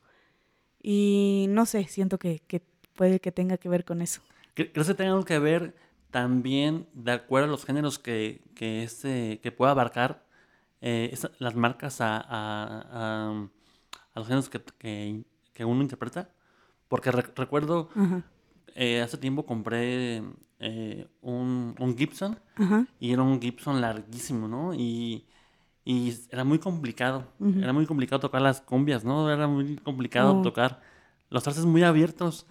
[0.82, 2.62] y no sé, siento que, que
[2.96, 4.22] puede que tenga que ver con eso.
[4.54, 5.76] ¿Crees que tenga que ver
[6.12, 10.26] también de acuerdo a los géneros que, que, este, que pueda abarcar
[10.82, 12.24] eh, las marcas a, a,
[12.92, 13.50] a,
[14.18, 16.30] los géneros que, que, uno interpreta?
[16.88, 17.90] Porque recuerdo,
[18.76, 20.24] eh, hace tiempo compré
[20.60, 22.40] eh, un, un, Gibson
[23.00, 24.74] y era un Gibson larguísimo, ¿no?
[24.74, 25.28] Y,
[25.84, 29.30] y era muy complicado, era muy complicado tocar las cumbias, ¿no?
[29.30, 30.42] Era muy complicado oh.
[30.42, 30.82] tocar
[31.30, 32.48] los trastes muy abiertos.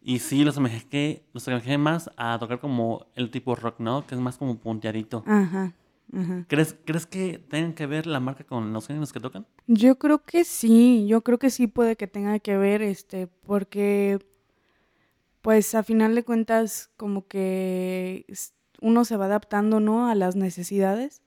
[0.00, 1.46] Y sí, los semejé, los
[1.78, 4.06] más a tocar como el tipo rock, ¿no?
[4.06, 5.22] Que es más como punteadito.
[5.26, 5.74] Ajá.
[6.48, 9.46] ¿Crees, ¿Crees que tengan que ver la marca con los géneros que tocan?
[9.66, 14.18] Yo creo que sí, yo creo que sí puede que tenga que ver, este, porque
[15.40, 18.26] pues a final de cuentas como que
[18.80, 20.08] uno se va adaptando, ¿no?
[20.08, 21.22] A las necesidades.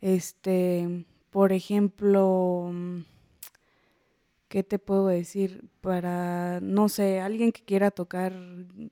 [0.00, 2.72] Este, por ejemplo,
[4.48, 5.68] ¿qué te puedo decir?
[5.80, 8.34] Para, no sé, alguien que quiera tocar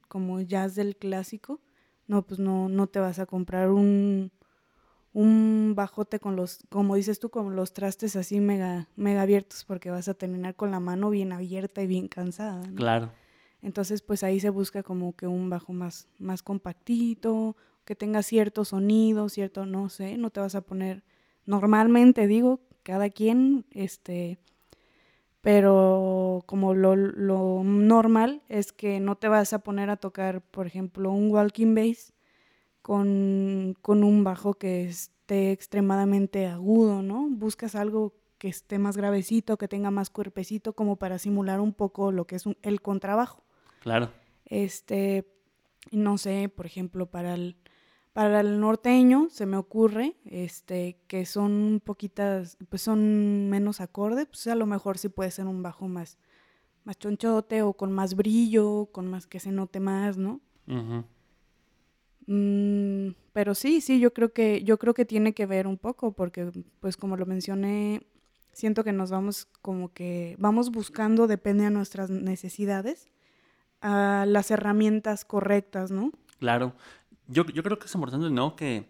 [0.09, 1.61] como jazz del clásico,
[2.07, 4.33] no, pues no, no te vas a comprar un,
[5.13, 9.91] un bajote con los, como dices tú, con los trastes así mega, mega abiertos, porque
[9.91, 12.63] vas a terminar con la mano bien abierta y bien cansada.
[12.75, 13.11] Claro.
[13.63, 18.65] Entonces, pues ahí se busca como que un bajo más, más compactito, que tenga cierto
[18.65, 21.03] sonido, cierto, no sé, no te vas a poner,
[21.45, 24.39] normalmente digo, cada quien, este,
[25.41, 30.67] pero como lo, lo normal es que no te vas a poner a tocar, por
[30.67, 32.13] ejemplo, un walking bass
[32.91, 37.29] con, con un bajo que esté extremadamente agudo, ¿no?
[37.31, 42.11] Buscas algo que esté más gravecito, que tenga más cuerpecito, como para simular un poco
[42.11, 43.45] lo que es el contrabajo.
[43.79, 44.11] Claro.
[44.45, 45.33] Este,
[45.93, 47.59] no sé, por ejemplo, para el,
[48.13, 54.49] para el norteño se me ocurre este, que son poquitas, pues son menos acordes, pues
[54.49, 56.19] a lo mejor sí puede ser un bajo más,
[56.83, 60.41] más chonchote o con más brillo, con más que se note más, ¿no?
[62.33, 66.13] Mm, pero sí, sí, yo creo que, yo creo que tiene que ver un poco,
[66.13, 68.07] porque pues como lo mencioné,
[68.53, 73.09] siento que nos vamos como que vamos buscando, depende de nuestras necesidades,
[73.81, 76.13] a las herramientas correctas, ¿no?
[76.39, 76.73] Claro.
[77.27, 78.55] Yo, yo creo que es importante, ¿no?
[78.55, 78.89] Que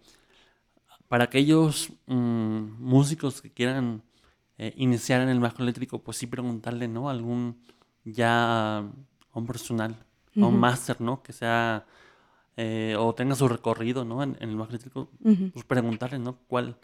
[1.09, 4.03] para aquellos mm, músicos que quieran
[4.59, 7.09] eh, iniciar en el bajo eléctrico, pues sí preguntarle, ¿no?
[7.09, 7.57] Algún
[8.05, 8.85] ya
[9.33, 9.97] un personal,
[10.37, 11.23] un máster, ¿no?
[11.23, 11.87] Que sea,
[12.57, 14.23] eh, o tenga su recorrido, ¿no?
[14.23, 16.39] En, el bajo eléctrico, pues preguntarle, ¿no?
[16.47, 16.77] ¿Cuál,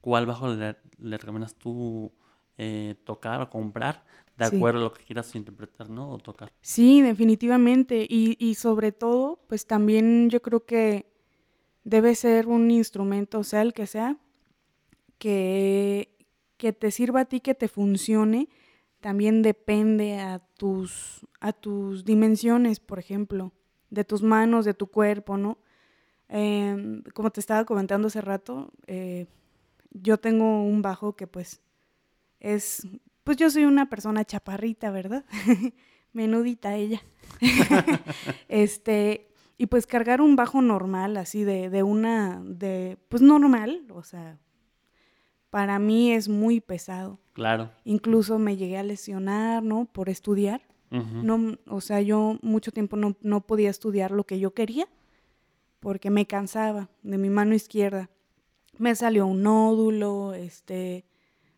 [0.00, 2.12] cuál bajo le, le recomiendas tú
[2.56, 4.04] eh, tocar o comprar?
[4.38, 6.10] de acuerdo a lo que quieras interpretar, ¿no?
[6.10, 6.52] O tocar.
[6.60, 8.06] Sí, definitivamente.
[8.08, 11.10] Y, y sobre todo, pues también yo creo que
[11.82, 14.16] debe ser un instrumento, sea el que sea,
[15.18, 16.14] que,
[16.56, 18.48] que te sirva a ti, que te funcione,
[19.00, 23.52] también depende a tus, a tus dimensiones, por ejemplo,
[23.90, 25.58] de tus manos, de tu cuerpo, ¿no?
[26.28, 29.26] Em, como te estaba comentando hace rato, eh,
[29.90, 31.60] yo tengo un bajo que pues
[32.40, 32.86] es
[33.28, 35.22] pues yo soy una persona chaparrita, ¿verdad?
[36.14, 37.02] Menudita ella.
[38.48, 44.02] este, y pues cargar un bajo normal, así de, de una, de, pues normal, o
[44.02, 44.38] sea,
[45.50, 47.20] para mí es muy pesado.
[47.34, 47.70] Claro.
[47.84, 49.84] Incluso me llegué a lesionar, ¿no?
[49.84, 50.62] Por estudiar.
[50.90, 54.88] No, o sea, yo mucho tiempo no, no podía estudiar lo que yo quería
[55.80, 58.10] porque me cansaba de mi mano izquierda.
[58.78, 61.04] Me salió un nódulo, este,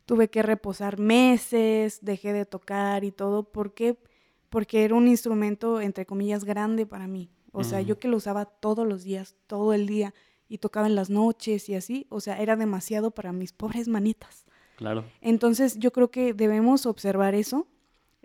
[0.07, 3.45] tuve que reposar meses, dejé de tocar y todo.
[3.45, 3.99] ¿Por qué?
[4.49, 7.31] Porque era un instrumento, entre comillas, grande para mí.
[7.53, 10.15] O sea, yo que lo usaba todos los días, todo el día,
[10.49, 14.47] y tocaba en las noches y así, o sea, era demasiado para mis pobres manitas.
[14.77, 15.05] Claro.
[15.21, 17.67] Entonces, yo creo que debemos observar eso.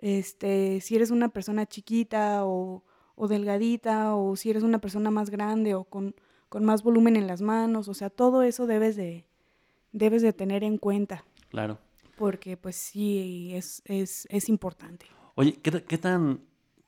[0.06, 2.84] Este, si eres una persona chiquita o,
[3.16, 6.14] o delgadita, o si eres una persona más grande o con,
[6.48, 9.26] con más volumen en las manos, o sea, todo eso debes de,
[9.90, 11.24] debes de tener en cuenta.
[11.48, 11.78] Claro.
[12.16, 15.06] Porque pues sí, es, es, es importante.
[15.34, 16.40] Oye, ¿qué, ¿qué, tan,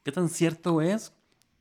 [0.04, 1.12] ¿qué tan cierto es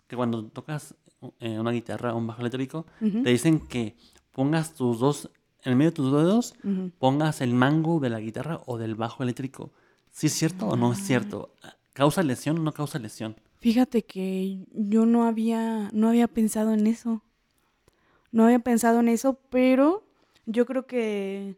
[0.05, 0.93] que cuando tocas
[1.39, 3.95] eh, una guitarra o un bajo eléctrico, te dicen que
[4.31, 5.31] pongas tus dos,
[5.63, 6.53] en el medio de tus dedos,
[6.99, 9.71] pongas el mango de la guitarra o del bajo eléctrico?
[10.17, 11.53] ¿Sí es cierto o no es cierto?
[11.93, 13.35] ¿Causa lesión o no causa lesión?
[13.59, 17.21] Fíjate que yo no había, no había pensado en eso.
[18.31, 20.07] No había pensado en eso, pero
[20.47, 21.55] yo creo que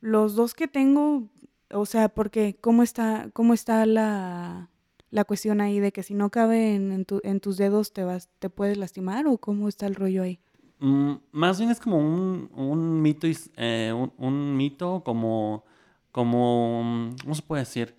[0.00, 1.28] los dos que tengo,
[1.70, 4.70] o sea, porque cómo está, cómo está la,
[5.10, 8.48] la cuestión ahí de que si no cabe en, en, tus dedos te vas, te
[8.48, 10.40] puedes lastimar o cómo está el rollo ahí.
[10.78, 13.26] Mm, más bien es como un, un mito,
[13.58, 15.64] eh, un, mito como,
[16.12, 17.96] como, ¿cómo se puede decir?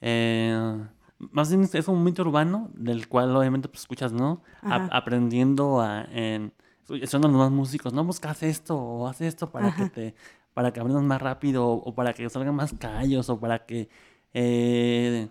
[0.00, 0.78] Eh,
[1.18, 4.42] más bien es un mito urbano del cual obviamente pues escuchas, ¿no?
[4.62, 6.52] aprendiendo a, en,
[7.06, 10.14] son los más músicos, no, buscas pues, esto o haz esto para que te,
[10.54, 13.88] para que aprendas más rápido o para que salgan más callos o para que,
[14.32, 15.28] eh,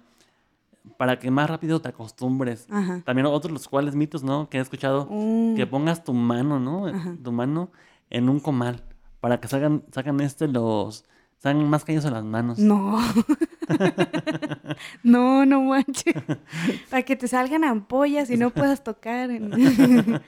[0.97, 2.67] para que más rápido te acostumbres.
[3.03, 4.49] También otros los cuales mitos, ¿no?
[4.49, 5.55] Que he escuchado, uh.
[5.55, 6.85] que pongas tu mano, ¿no?
[7.21, 7.71] Tu mano
[8.09, 8.83] en un comal
[9.19, 11.05] para que salgan, sacan este los,
[11.39, 12.59] salgan más callos en las manos.
[12.59, 12.99] No.
[15.03, 16.15] no, no manches.
[16.89, 19.51] Para que te salgan ampollas y no puedas tocar en,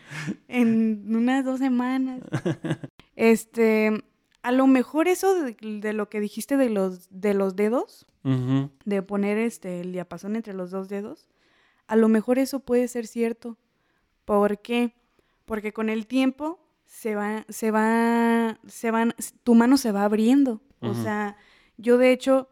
[0.48, 2.22] en unas dos semanas.
[3.16, 4.04] Este,
[4.42, 9.38] a lo mejor eso de, lo que dijiste de los, de los dedos, de poner
[9.38, 11.28] este, el diapasón entre los dos dedos,
[11.88, 13.58] a lo mejor eso puede ser cierto.
[14.26, 14.96] ¿Por qué?
[15.46, 20.62] Porque con el tiempo se va, se va, se van, tu mano se va abriendo.
[20.82, 21.38] O sea,
[21.78, 22.50] yo de hecho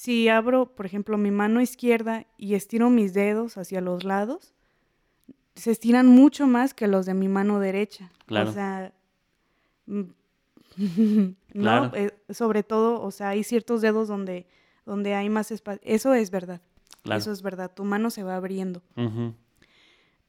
[0.00, 4.54] si abro, por ejemplo, mi mano izquierda y estiro mis dedos hacia los lados,
[5.54, 8.10] se estiran mucho más que los de mi mano derecha.
[8.24, 8.48] Claro.
[8.48, 8.94] O sea,
[9.84, 10.02] mm,
[11.52, 14.46] no, eh, sobre todo, o sea, hay ciertos dedos donde,
[14.86, 15.82] donde hay más espacio.
[15.84, 16.62] Eso es verdad.
[17.04, 17.70] Eso es verdad.
[17.70, 18.82] Tu mano se va abriendo.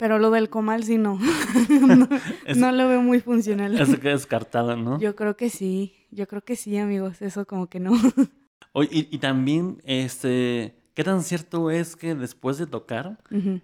[0.01, 1.19] Pero lo del comal sí no.
[2.55, 3.79] no, lo veo muy funcional.
[3.79, 4.99] Eso queda descartado, ¿no?
[4.99, 5.93] Yo creo que sí.
[6.09, 7.21] Yo creo que sí, amigos.
[7.21, 7.91] Eso como que no.
[8.89, 13.19] y, también, este, ¿qué tan cierto es que después de tocar,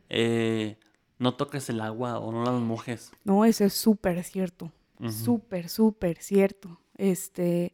[0.09, 0.77] eh,
[1.17, 3.09] no toques el agua o no la mojes?
[3.23, 4.71] No, eso es súper cierto.
[5.09, 6.79] Súper, súper cierto.
[6.97, 7.73] Este,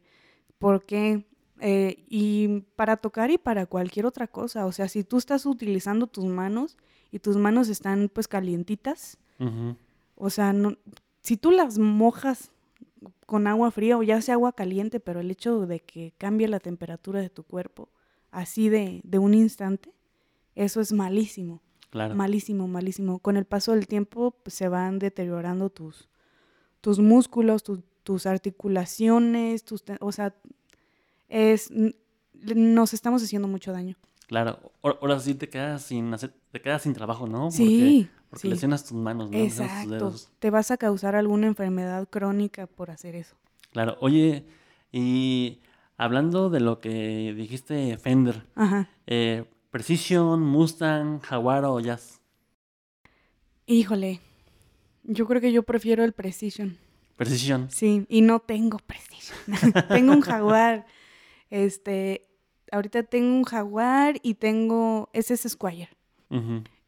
[0.58, 1.26] porque,
[1.60, 6.06] eh, y para tocar y para cualquier otra cosa, o sea, si tú estás utilizando
[6.06, 6.78] tus manos
[7.14, 9.18] y tus manos están pues calientitas,
[10.16, 10.76] o sea, no,
[11.20, 12.50] si tú las mojas
[13.24, 16.58] con agua fría o ya sea agua caliente, pero el hecho de que cambie la
[16.58, 17.88] temperatura de tu cuerpo
[18.32, 19.92] así de, de un instante,
[20.56, 21.62] eso es malísimo.
[21.90, 22.16] Claro.
[22.16, 23.20] Malísimo, malísimo.
[23.20, 26.08] Con el paso del tiempo pues, se van deteriorando tus,
[26.80, 27.62] tus músculos,
[28.02, 30.34] tus articulaciones, tus, o sea,
[31.28, 31.70] es,
[32.32, 33.96] nos estamos haciendo mucho daño.
[34.26, 37.50] Claro, ahora sí te quedas sin hacer, te quedas sin trabajo, ¿no?
[37.50, 38.08] Sí.
[38.30, 39.38] Porque lesionas tus manos, ¿no?
[39.38, 40.14] Exacto.
[40.38, 43.36] Te vas a causar alguna enfermedad crónica por hacer eso.
[43.70, 43.96] Claro.
[44.00, 44.44] Oye,
[44.90, 45.60] y
[45.96, 48.88] hablando de lo que dijiste Fender, Ajá.
[49.06, 52.20] Eh, Precision, Mustang, Jaguar o Jazz.
[53.66, 54.20] Híjole,
[55.02, 56.78] yo creo que yo prefiero el Precision.
[57.16, 57.70] Precision.
[57.70, 59.38] Sí, y no tengo Precision.
[59.88, 60.86] tengo un Jaguar.
[61.50, 62.26] Este,
[62.74, 65.90] ahorita tengo un Jaguar y tengo ese es Squire.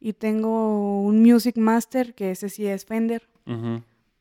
[0.00, 3.28] Y tengo un Music Master, que ese sí es Fender.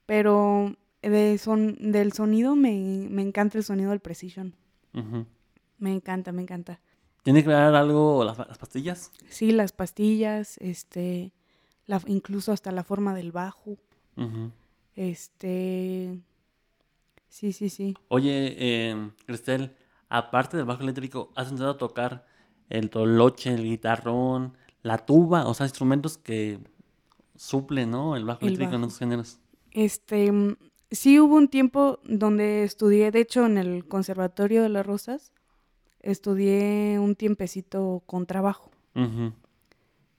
[0.06, 4.56] Pero de son, del sonido me, encanta el sonido del Precision.
[5.78, 6.80] Me encanta, me encanta.
[7.24, 9.12] ¿Tiene que ver algo las, pastillas?
[9.30, 11.34] Sí, las pastillas, este,
[11.88, 13.78] la, incluso hasta la forma del bajo.
[14.96, 16.20] Este,
[17.28, 17.96] sí, sí, sí.
[18.10, 19.76] Oye, eh, Cristel,
[20.10, 22.26] aparte del bajo eléctrico, ¿has intentado a tocar
[22.70, 26.60] el toloche, el guitarrón, la tuba, o sea, instrumentos que
[27.36, 28.16] suplen, ¿no?
[28.16, 29.40] El bajo eléctrico en otros géneros.
[29.72, 30.56] Este, mm,
[30.92, 35.34] sí hubo un tiempo donde estudié, de hecho, en el Conservatorio de las Rosas,
[36.02, 38.72] estudié un tiempecito con trabajo.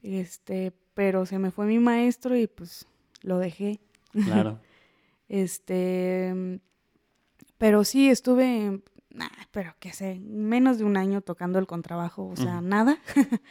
[0.03, 2.87] Este, pero se me fue mi maestro y pues
[3.23, 3.81] lo dejé.
[4.13, 4.61] Claro.
[5.29, 6.57] este, mm,
[7.59, 8.83] pero sí estuve,
[9.51, 12.99] pero qué sé, menos de un año tocando el contrabajo, o sea, nada.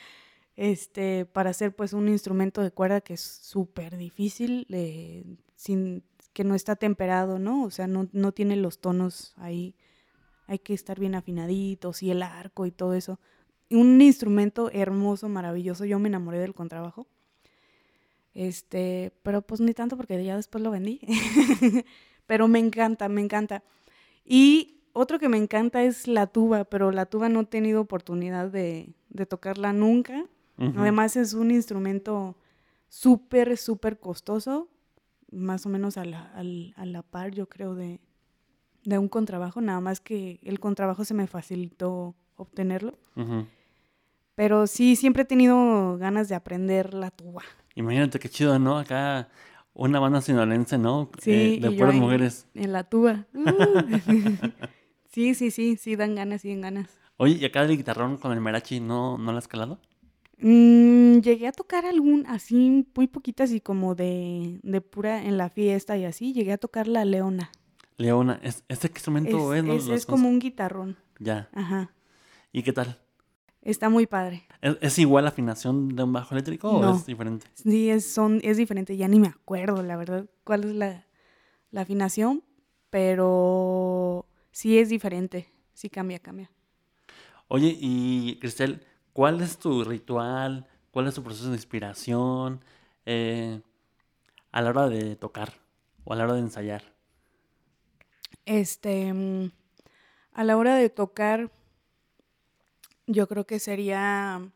[0.56, 5.23] este, para hacer pues un instrumento de cuerda que es súper difícil, eh,
[5.56, 7.63] sin, que no está temperado, ¿no?
[7.63, 9.75] O sea, no, no tiene los tonos ahí,
[10.47, 13.19] hay que estar bien afinaditos y el arco y todo eso.
[13.69, 17.08] Un instrumento hermoso, maravilloso, yo me enamoré del contrabajo.
[18.34, 20.99] Este, pero pues ni tanto porque ya después lo vendí.
[22.28, 23.63] pero me encanta, me encanta.
[24.25, 28.50] Y otro que me encanta es la tuba, pero la tuba no he tenido oportunidad
[28.50, 30.26] de, de tocarla nunca.
[30.58, 32.38] Además es un instrumento
[32.88, 34.70] súper, súper costoso,
[35.30, 38.00] más o menos a la, a la par, yo creo, de,
[38.86, 42.98] de, un contrabajo, nada más que el contrabajo se me facilitó obtenerlo.
[44.36, 47.41] Pero sí, siempre he tenido ganas de aprender la tuba.
[47.76, 48.78] Imagínate qué chido, ¿no?
[48.78, 49.28] Acá
[49.74, 51.10] una banda sinaloense, ¿no?
[51.20, 52.48] Sí, eh, de puras mujeres.
[52.54, 53.26] En la tuba.
[53.34, 53.43] Uh.
[55.16, 56.89] sí, sí, sí, sí, dan ganas, sí dan ganas.
[57.16, 59.80] Oye, ¿y acá el guitarrón con el merachi no, no lo has calado?
[60.39, 65.49] Mm, llegué a tocar algún, así, muy poquitas y como de, de pura en la
[65.49, 66.34] fiesta y así.
[66.34, 67.49] Llegué a tocar la leona.
[67.95, 69.63] Leona, ¿es, ¿este instrumento es?
[69.63, 70.97] Es, es como un guitarrón.
[71.20, 71.47] Ya.
[71.53, 71.93] Ajá.
[72.51, 72.99] ¿Y qué tal?
[73.61, 74.43] Está muy padre.
[74.61, 77.47] ¿Es, igual la afinación de un bajo eléctrico o es diferente?
[77.53, 78.97] Sí, es, son, es diferente.
[78.97, 81.07] Ya ni me acuerdo, la verdad, cuál es la,
[81.72, 82.43] la afinación,
[82.89, 85.49] pero sí es diferente.
[85.74, 86.49] Sí cambia, cambia.
[87.49, 90.66] Oye, y Cristel, ¿cuál es tu ritual?
[90.91, 92.64] ¿Cuál es tu proceso de inspiración
[93.06, 93.60] eh,
[94.53, 95.51] a la hora de tocar
[96.06, 96.84] o a la hora de ensayar?
[98.45, 99.51] Este, mm,
[100.32, 101.51] a la hora de tocar,
[103.08, 104.49] yo creo que sería,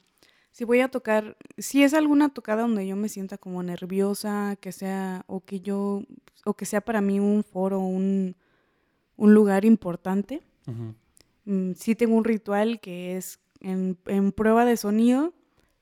[0.53, 4.71] si voy a tocar, si es alguna tocada donde yo me sienta como nerviosa, que
[4.71, 6.03] sea, o que yo,
[6.45, 8.37] o que sea para mí un foro, un,
[9.19, 10.41] un lugar importante,
[11.45, 15.33] mm, sí tengo un ritual que es en, en, prueba de sonido,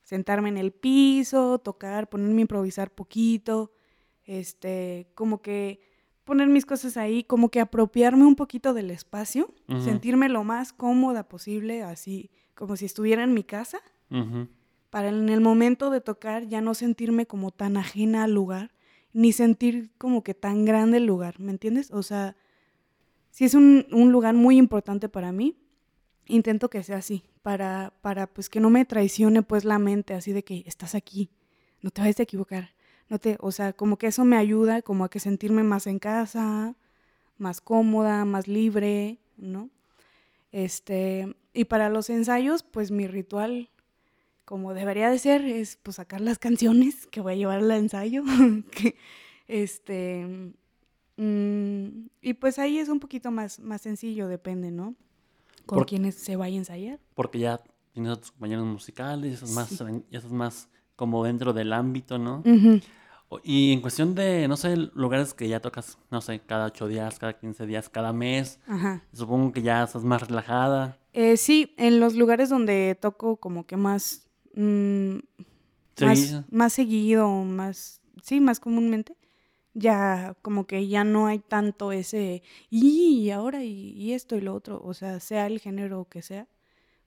[0.01, 3.71] sentarme en el piso, tocar, ponerme a improvisar poquito,
[4.25, 5.79] este, como que
[6.23, 11.29] poner mis cosas ahí, como que apropiarme un poquito del espacio, sentirme lo más cómoda
[11.29, 13.79] posible, así como si estuviera en mi casa,
[14.89, 18.71] para en el momento de tocar ya no sentirme como tan ajena al lugar,
[19.13, 21.91] ni sentir como que tan grande el lugar, ¿me entiendes?
[21.91, 22.35] O sea,
[23.32, 25.57] si es un, un lugar muy importante para mí,
[26.25, 30.34] intento que sea así, para, para pues que no me traicione pues la mente así
[30.34, 31.30] de que estás aquí,
[31.82, 32.78] no te vayas a equivocar
[33.09, 35.99] no te, o sea, como que eso me ayuda como a que sentirme más en
[35.99, 36.75] casa,
[37.38, 39.69] más cómoda, más libre, ¿no?
[40.51, 43.69] Este, y para los ensayos, pues mi ritual,
[44.45, 48.23] como debería de ser, es pues sacar las canciones que voy a llevar al ensayo.
[49.47, 50.53] este,
[51.18, 51.88] mm,
[52.22, 54.95] y pues ahí es un poquito más, más sencillo, depende, ¿no?
[55.65, 56.99] Con quiénes se vaya a ensayar.
[57.13, 57.61] Porque ya
[57.91, 59.78] tienes otros compañeros musicales, ya más,
[60.09, 62.43] ya estás más como dentro del ámbito, ¿no?
[63.43, 67.20] Y en cuestión de, no sé, lugares que ya tocas, no sé, cada ocho días,
[67.20, 68.59] cada quince días, cada mes,
[69.11, 70.97] supongo que ya estás más relajada.
[71.11, 75.18] Eh, sí, en los lugares donde toco como que más, mm,
[76.51, 79.16] más, seguido, más, sí, más comúnmente,
[79.78, 84.82] ya como que ya no hay tanto ese, y ahora y, esto y lo otro,
[84.84, 86.47] o sea, sea el género que sea,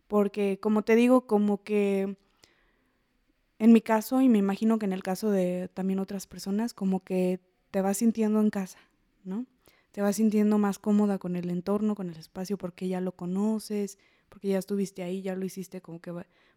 [0.07, 2.17] porque como te digo, como que
[3.59, 7.03] en mi caso, y me imagino que en el caso de también otras personas, como
[7.05, 7.41] que
[7.73, 8.79] te vas sintiendo en casa,
[9.25, 9.47] ¿no?
[9.93, 13.99] Te vas sintiendo más cómoda con el entorno, con el espacio, porque ya lo conoces,
[14.29, 16.13] porque ya estuviste ahí, ya lo hiciste, como que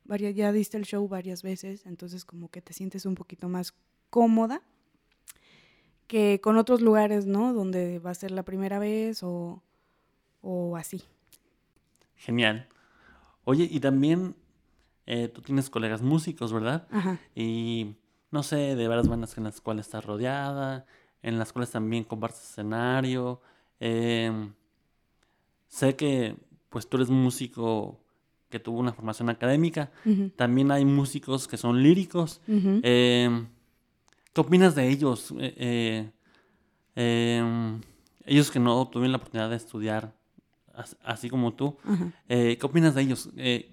[0.06, 3.74] varias, ya diste el show varias veces, entonces como que te sientes un poquito más
[4.12, 4.62] cómoda
[6.08, 7.54] que con otros lugares, ¿no?
[7.54, 9.62] Donde va a ser la primera vez o,
[10.42, 11.04] o así.
[12.16, 12.68] Genial.
[13.46, 14.36] Oye, y también
[15.06, 16.88] eh, tú tienes colegas músicos, ¿verdad?
[16.92, 17.20] Ajá.
[17.36, 17.96] Y
[18.32, 20.86] no sé, de varias bandas en las cuales estás rodeada,
[21.22, 23.42] en las cuales también compartes escenario.
[23.80, 24.54] Em,
[25.68, 26.36] sé que
[26.70, 28.00] pues tú eres músico
[28.50, 29.92] que tuvo una formación académica.
[30.36, 32.42] También hay músicos que son líricos.
[34.34, 35.34] ¿Qué opinas de ellos?
[35.40, 36.12] Eh,
[36.96, 37.82] eh, em,
[38.26, 40.14] ellos que no tuvieron la oportunidad de estudiar
[41.04, 41.78] así como tú.
[42.28, 43.30] ¿Qué opinas de ellos?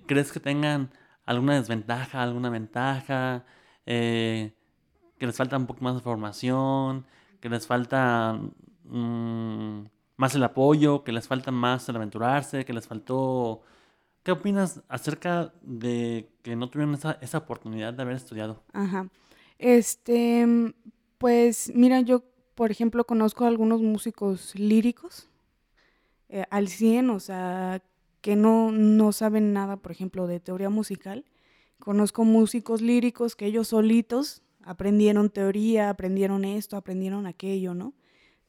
[0.07, 0.91] ¿Crees que tengan
[1.31, 3.45] alguna desventaja, alguna ventaja,
[3.87, 4.53] eh,
[5.19, 7.07] que les falta un poco más de formación,
[7.41, 8.39] que les falta
[8.85, 9.83] mm,
[10.17, 13.63] más el apoyo, que les falta más el aventurarse, que les faltó...
[14.23, 18.63] ¿Qué opinas acerca de que no tuvieron esa, esa oportunidad de haber estudiado?
[18.75, 19.09] Ajá.
[19.61, 20.47] Este,
[21.19, 25.29] pues mira, yo, por ejemplo, conozco a algunos músicos líricos
[26.31, 27.83] eh, al 100, o sea,
[28.23, 31.27] que no, no saben nada, por ejemplo, de teoría musical.
[31.79, 37.93] Conozco músicos líricos que ellos solitos aprendieron teoría, aprendieron esto, aprendieron aquello, ¿no?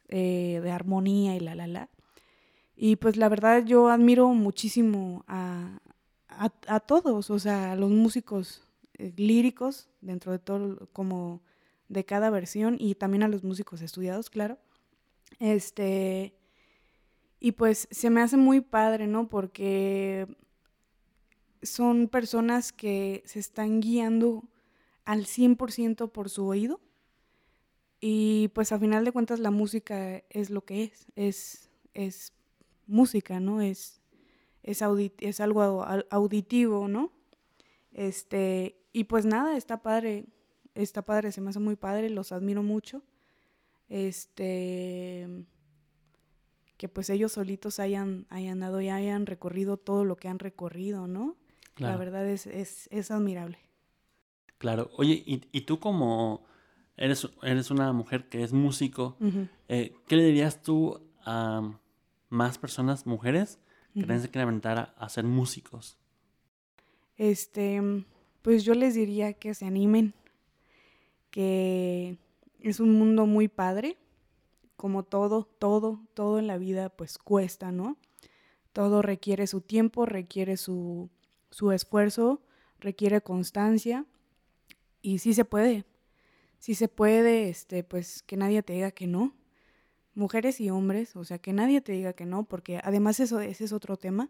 [0.07, 1.89] Eh, de armonía y la, la, la.
[2.77, 5.81] Y pues la verdad yo admiro muchísimo a,
[6.29, 8.65] a, todos, o sea, a los músicos
[9.15, 11.41] líricos dentro de todo, como
[11.89, 14.57] de cada versión, y también a los músicos estudiados, claro.
[15.39, 16.33] Este,
[17.39, 19.27] y pues se me hace muy padre, ¿no?
[19.27, 20.27] Porque
[21.61, 24.43] son personas que se están guiando
[25.05, 26.79] al 100% por su oído.
[27.99, 32.33] Y pues a final de cuentas la música es lo que es, es, es
[32.87, 33.61] música, ¿no?
[33.61, 34.01] Es,
[34.63, 34.81] es,
[35.19, 37.11] es algo auditivo, ¿no?
[37.93, 40.25] Este, y pues nada, está padre,
[40.75, 43.03] está padre, se me hace muy padre, los admiro mucho.
[43.89, 45.27] Este,
[46.77, 51.07] que pues ellos solitos hayan, hayan dado y hayan recorrido todo lo que han recorrido,
[51.07, 51.35] ¿no?
[51.77, 53.57] La verdad es, es, es admirable.
[54.57, 54.91] Claro.
[54.97, 56.45] Oye, y, tú como
[56.95, 59.17] eres, eres una mujer que es músico,
[59.67, 61.79] eh, ¿qué le dirías tú a
[62.29, 63.59] más personas, mujeres,
[63.93, 65.97] que uh que aventar a, ser músicos?
[67.17, 67.81] Este,
[68.41, 70.13] pues yo les diría que se animen,
[71.29, 72.17] que
[72.59, 73.97] es un mundo muy padre,
[74.75, 77.97] como todo, todo, todo en la vida pues cuesta, ¿no?
[78.73, 81.09] Todo requiere su tiempo, requiere su,
[81.51, 82.41] su esfuerzo,
[82.79, 84.05] requiere constancia
[85.01, 85.85] y sí se puede,
[86.57, 89.35] sí se puede, este, pues que nadie te diga que no,
[90.15, 93.65] mujeres y hombres, o sea, que nadie te diga que no, porque además eso, ese
[93.65, 94.29] es otro tema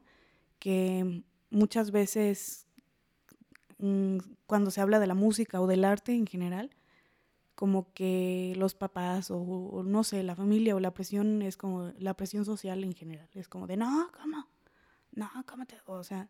[0.60, 2.68] que muchas veces
[3.82, 6.72] mm, cuando se habla de la música o del arte en general,
[7.56, 12.16] como que los papás o, no sé, la familia o la presión es como la
[12.16, 14.48] presión social en general, es como de no, ¿cómo?
[15.14, 15.78] No, ¿cómo te?
[15.86, 16.30] O sea,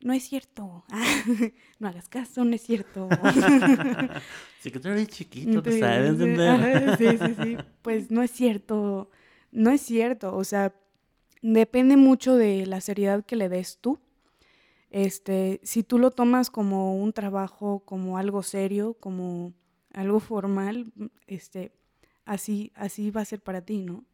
[0.00, 0.84] no es cierto.
[1.78, 3.08] no hagas caso, no es cierto.
[4.60, 6.96] sí, que tú eres chiquito, te sabes entender.
[6.98, 7.56] sí, sí, sí.
[7.82, 9.10] Pues no es cierto.
[9.52, 10.34] No es cierto.
[10.34, 10.74] O sea,
[11.42, 13.98] depende mucho de la seriedad que le des tú.
[14.90, 19.54] Este, si tú lo tomas como un trabajo, como algo serio, como
[19.92, 20.92] algo formal,
[21.26, 21.72] este,
[22.24, 24.04] así, así va a ser para ti, ¿no?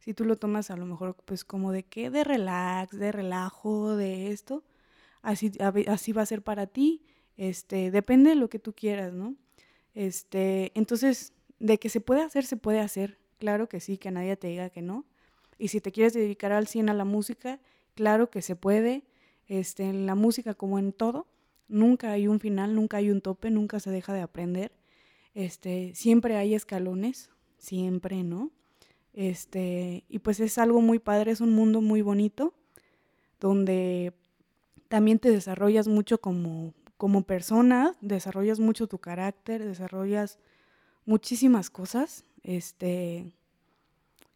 [0.00, 3.96] Si tú lo tomas a lo mejor, pues como de qué, de relax, de relajo,
[3.96, 4.64] de esto,
[5.22, 5.52] así,
[5.86, 7.04] así va a ser para ti,
[7.36, 9.36] este, depende de lo que tú quieras, ¿no?
[9.94, 14.36] Este, entonces, de que se puede hacer, se puede hacer, claro que sí, que nadie
[14.36, 15.04] te diga que no.
[15.58, 17.60] Y si te quieres dedicar al 100 a la música,
[17.94, 19.04] claro que se puede,
[19.48, 21.26] este, en la música como en todo,
[21.68, 24.72] nunca hay un final, nunca hay un tope, nunca se deja de aprender.
[25.34, 28.50] Este, siempre hay escalones, siempre, ¿no?
[29.12, 32.54] Este, y pues es algo muy padre, es un mundo muy bonito
[33.40, 34.14] donde
[34.88, 40.38] también te desarrollas mucho como, como persona, desarrollas mucho tu carácter, desarrollas
[41.04, 43.32] muchísimas cosas, este,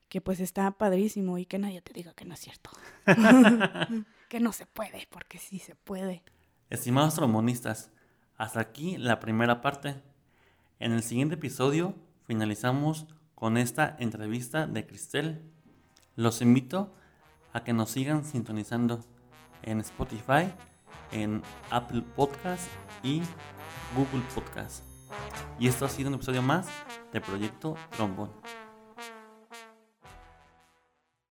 [0.08, 2.70] que pues está padrísimo y que nadie te diga que no es cierto.
[4.28, 6.22] que no se puede, porque sí se puede.
[6.70, 7.90] Estimados trombonistas,
[8.36, 10.00] hasta aquí la primera parte.
[10.78, 11.94] En el siguiente episodio
[12.26, 15.42] finalizamos con esta entrevista de Cristel.
[16.14, 16.94] Los invito
[17.52, 19.04] a que nos sigan sintonizando
[19.62, 20.52] en Spotify,
[21.10, 22.68] en Apple Podcast
[23.02, 23.22] y
[23.96, 24.84] Google Podcast.
[25.58, 26.68] Y esto ha sido un episodio más
[27.12, 28.30] de Proyecto Trombón.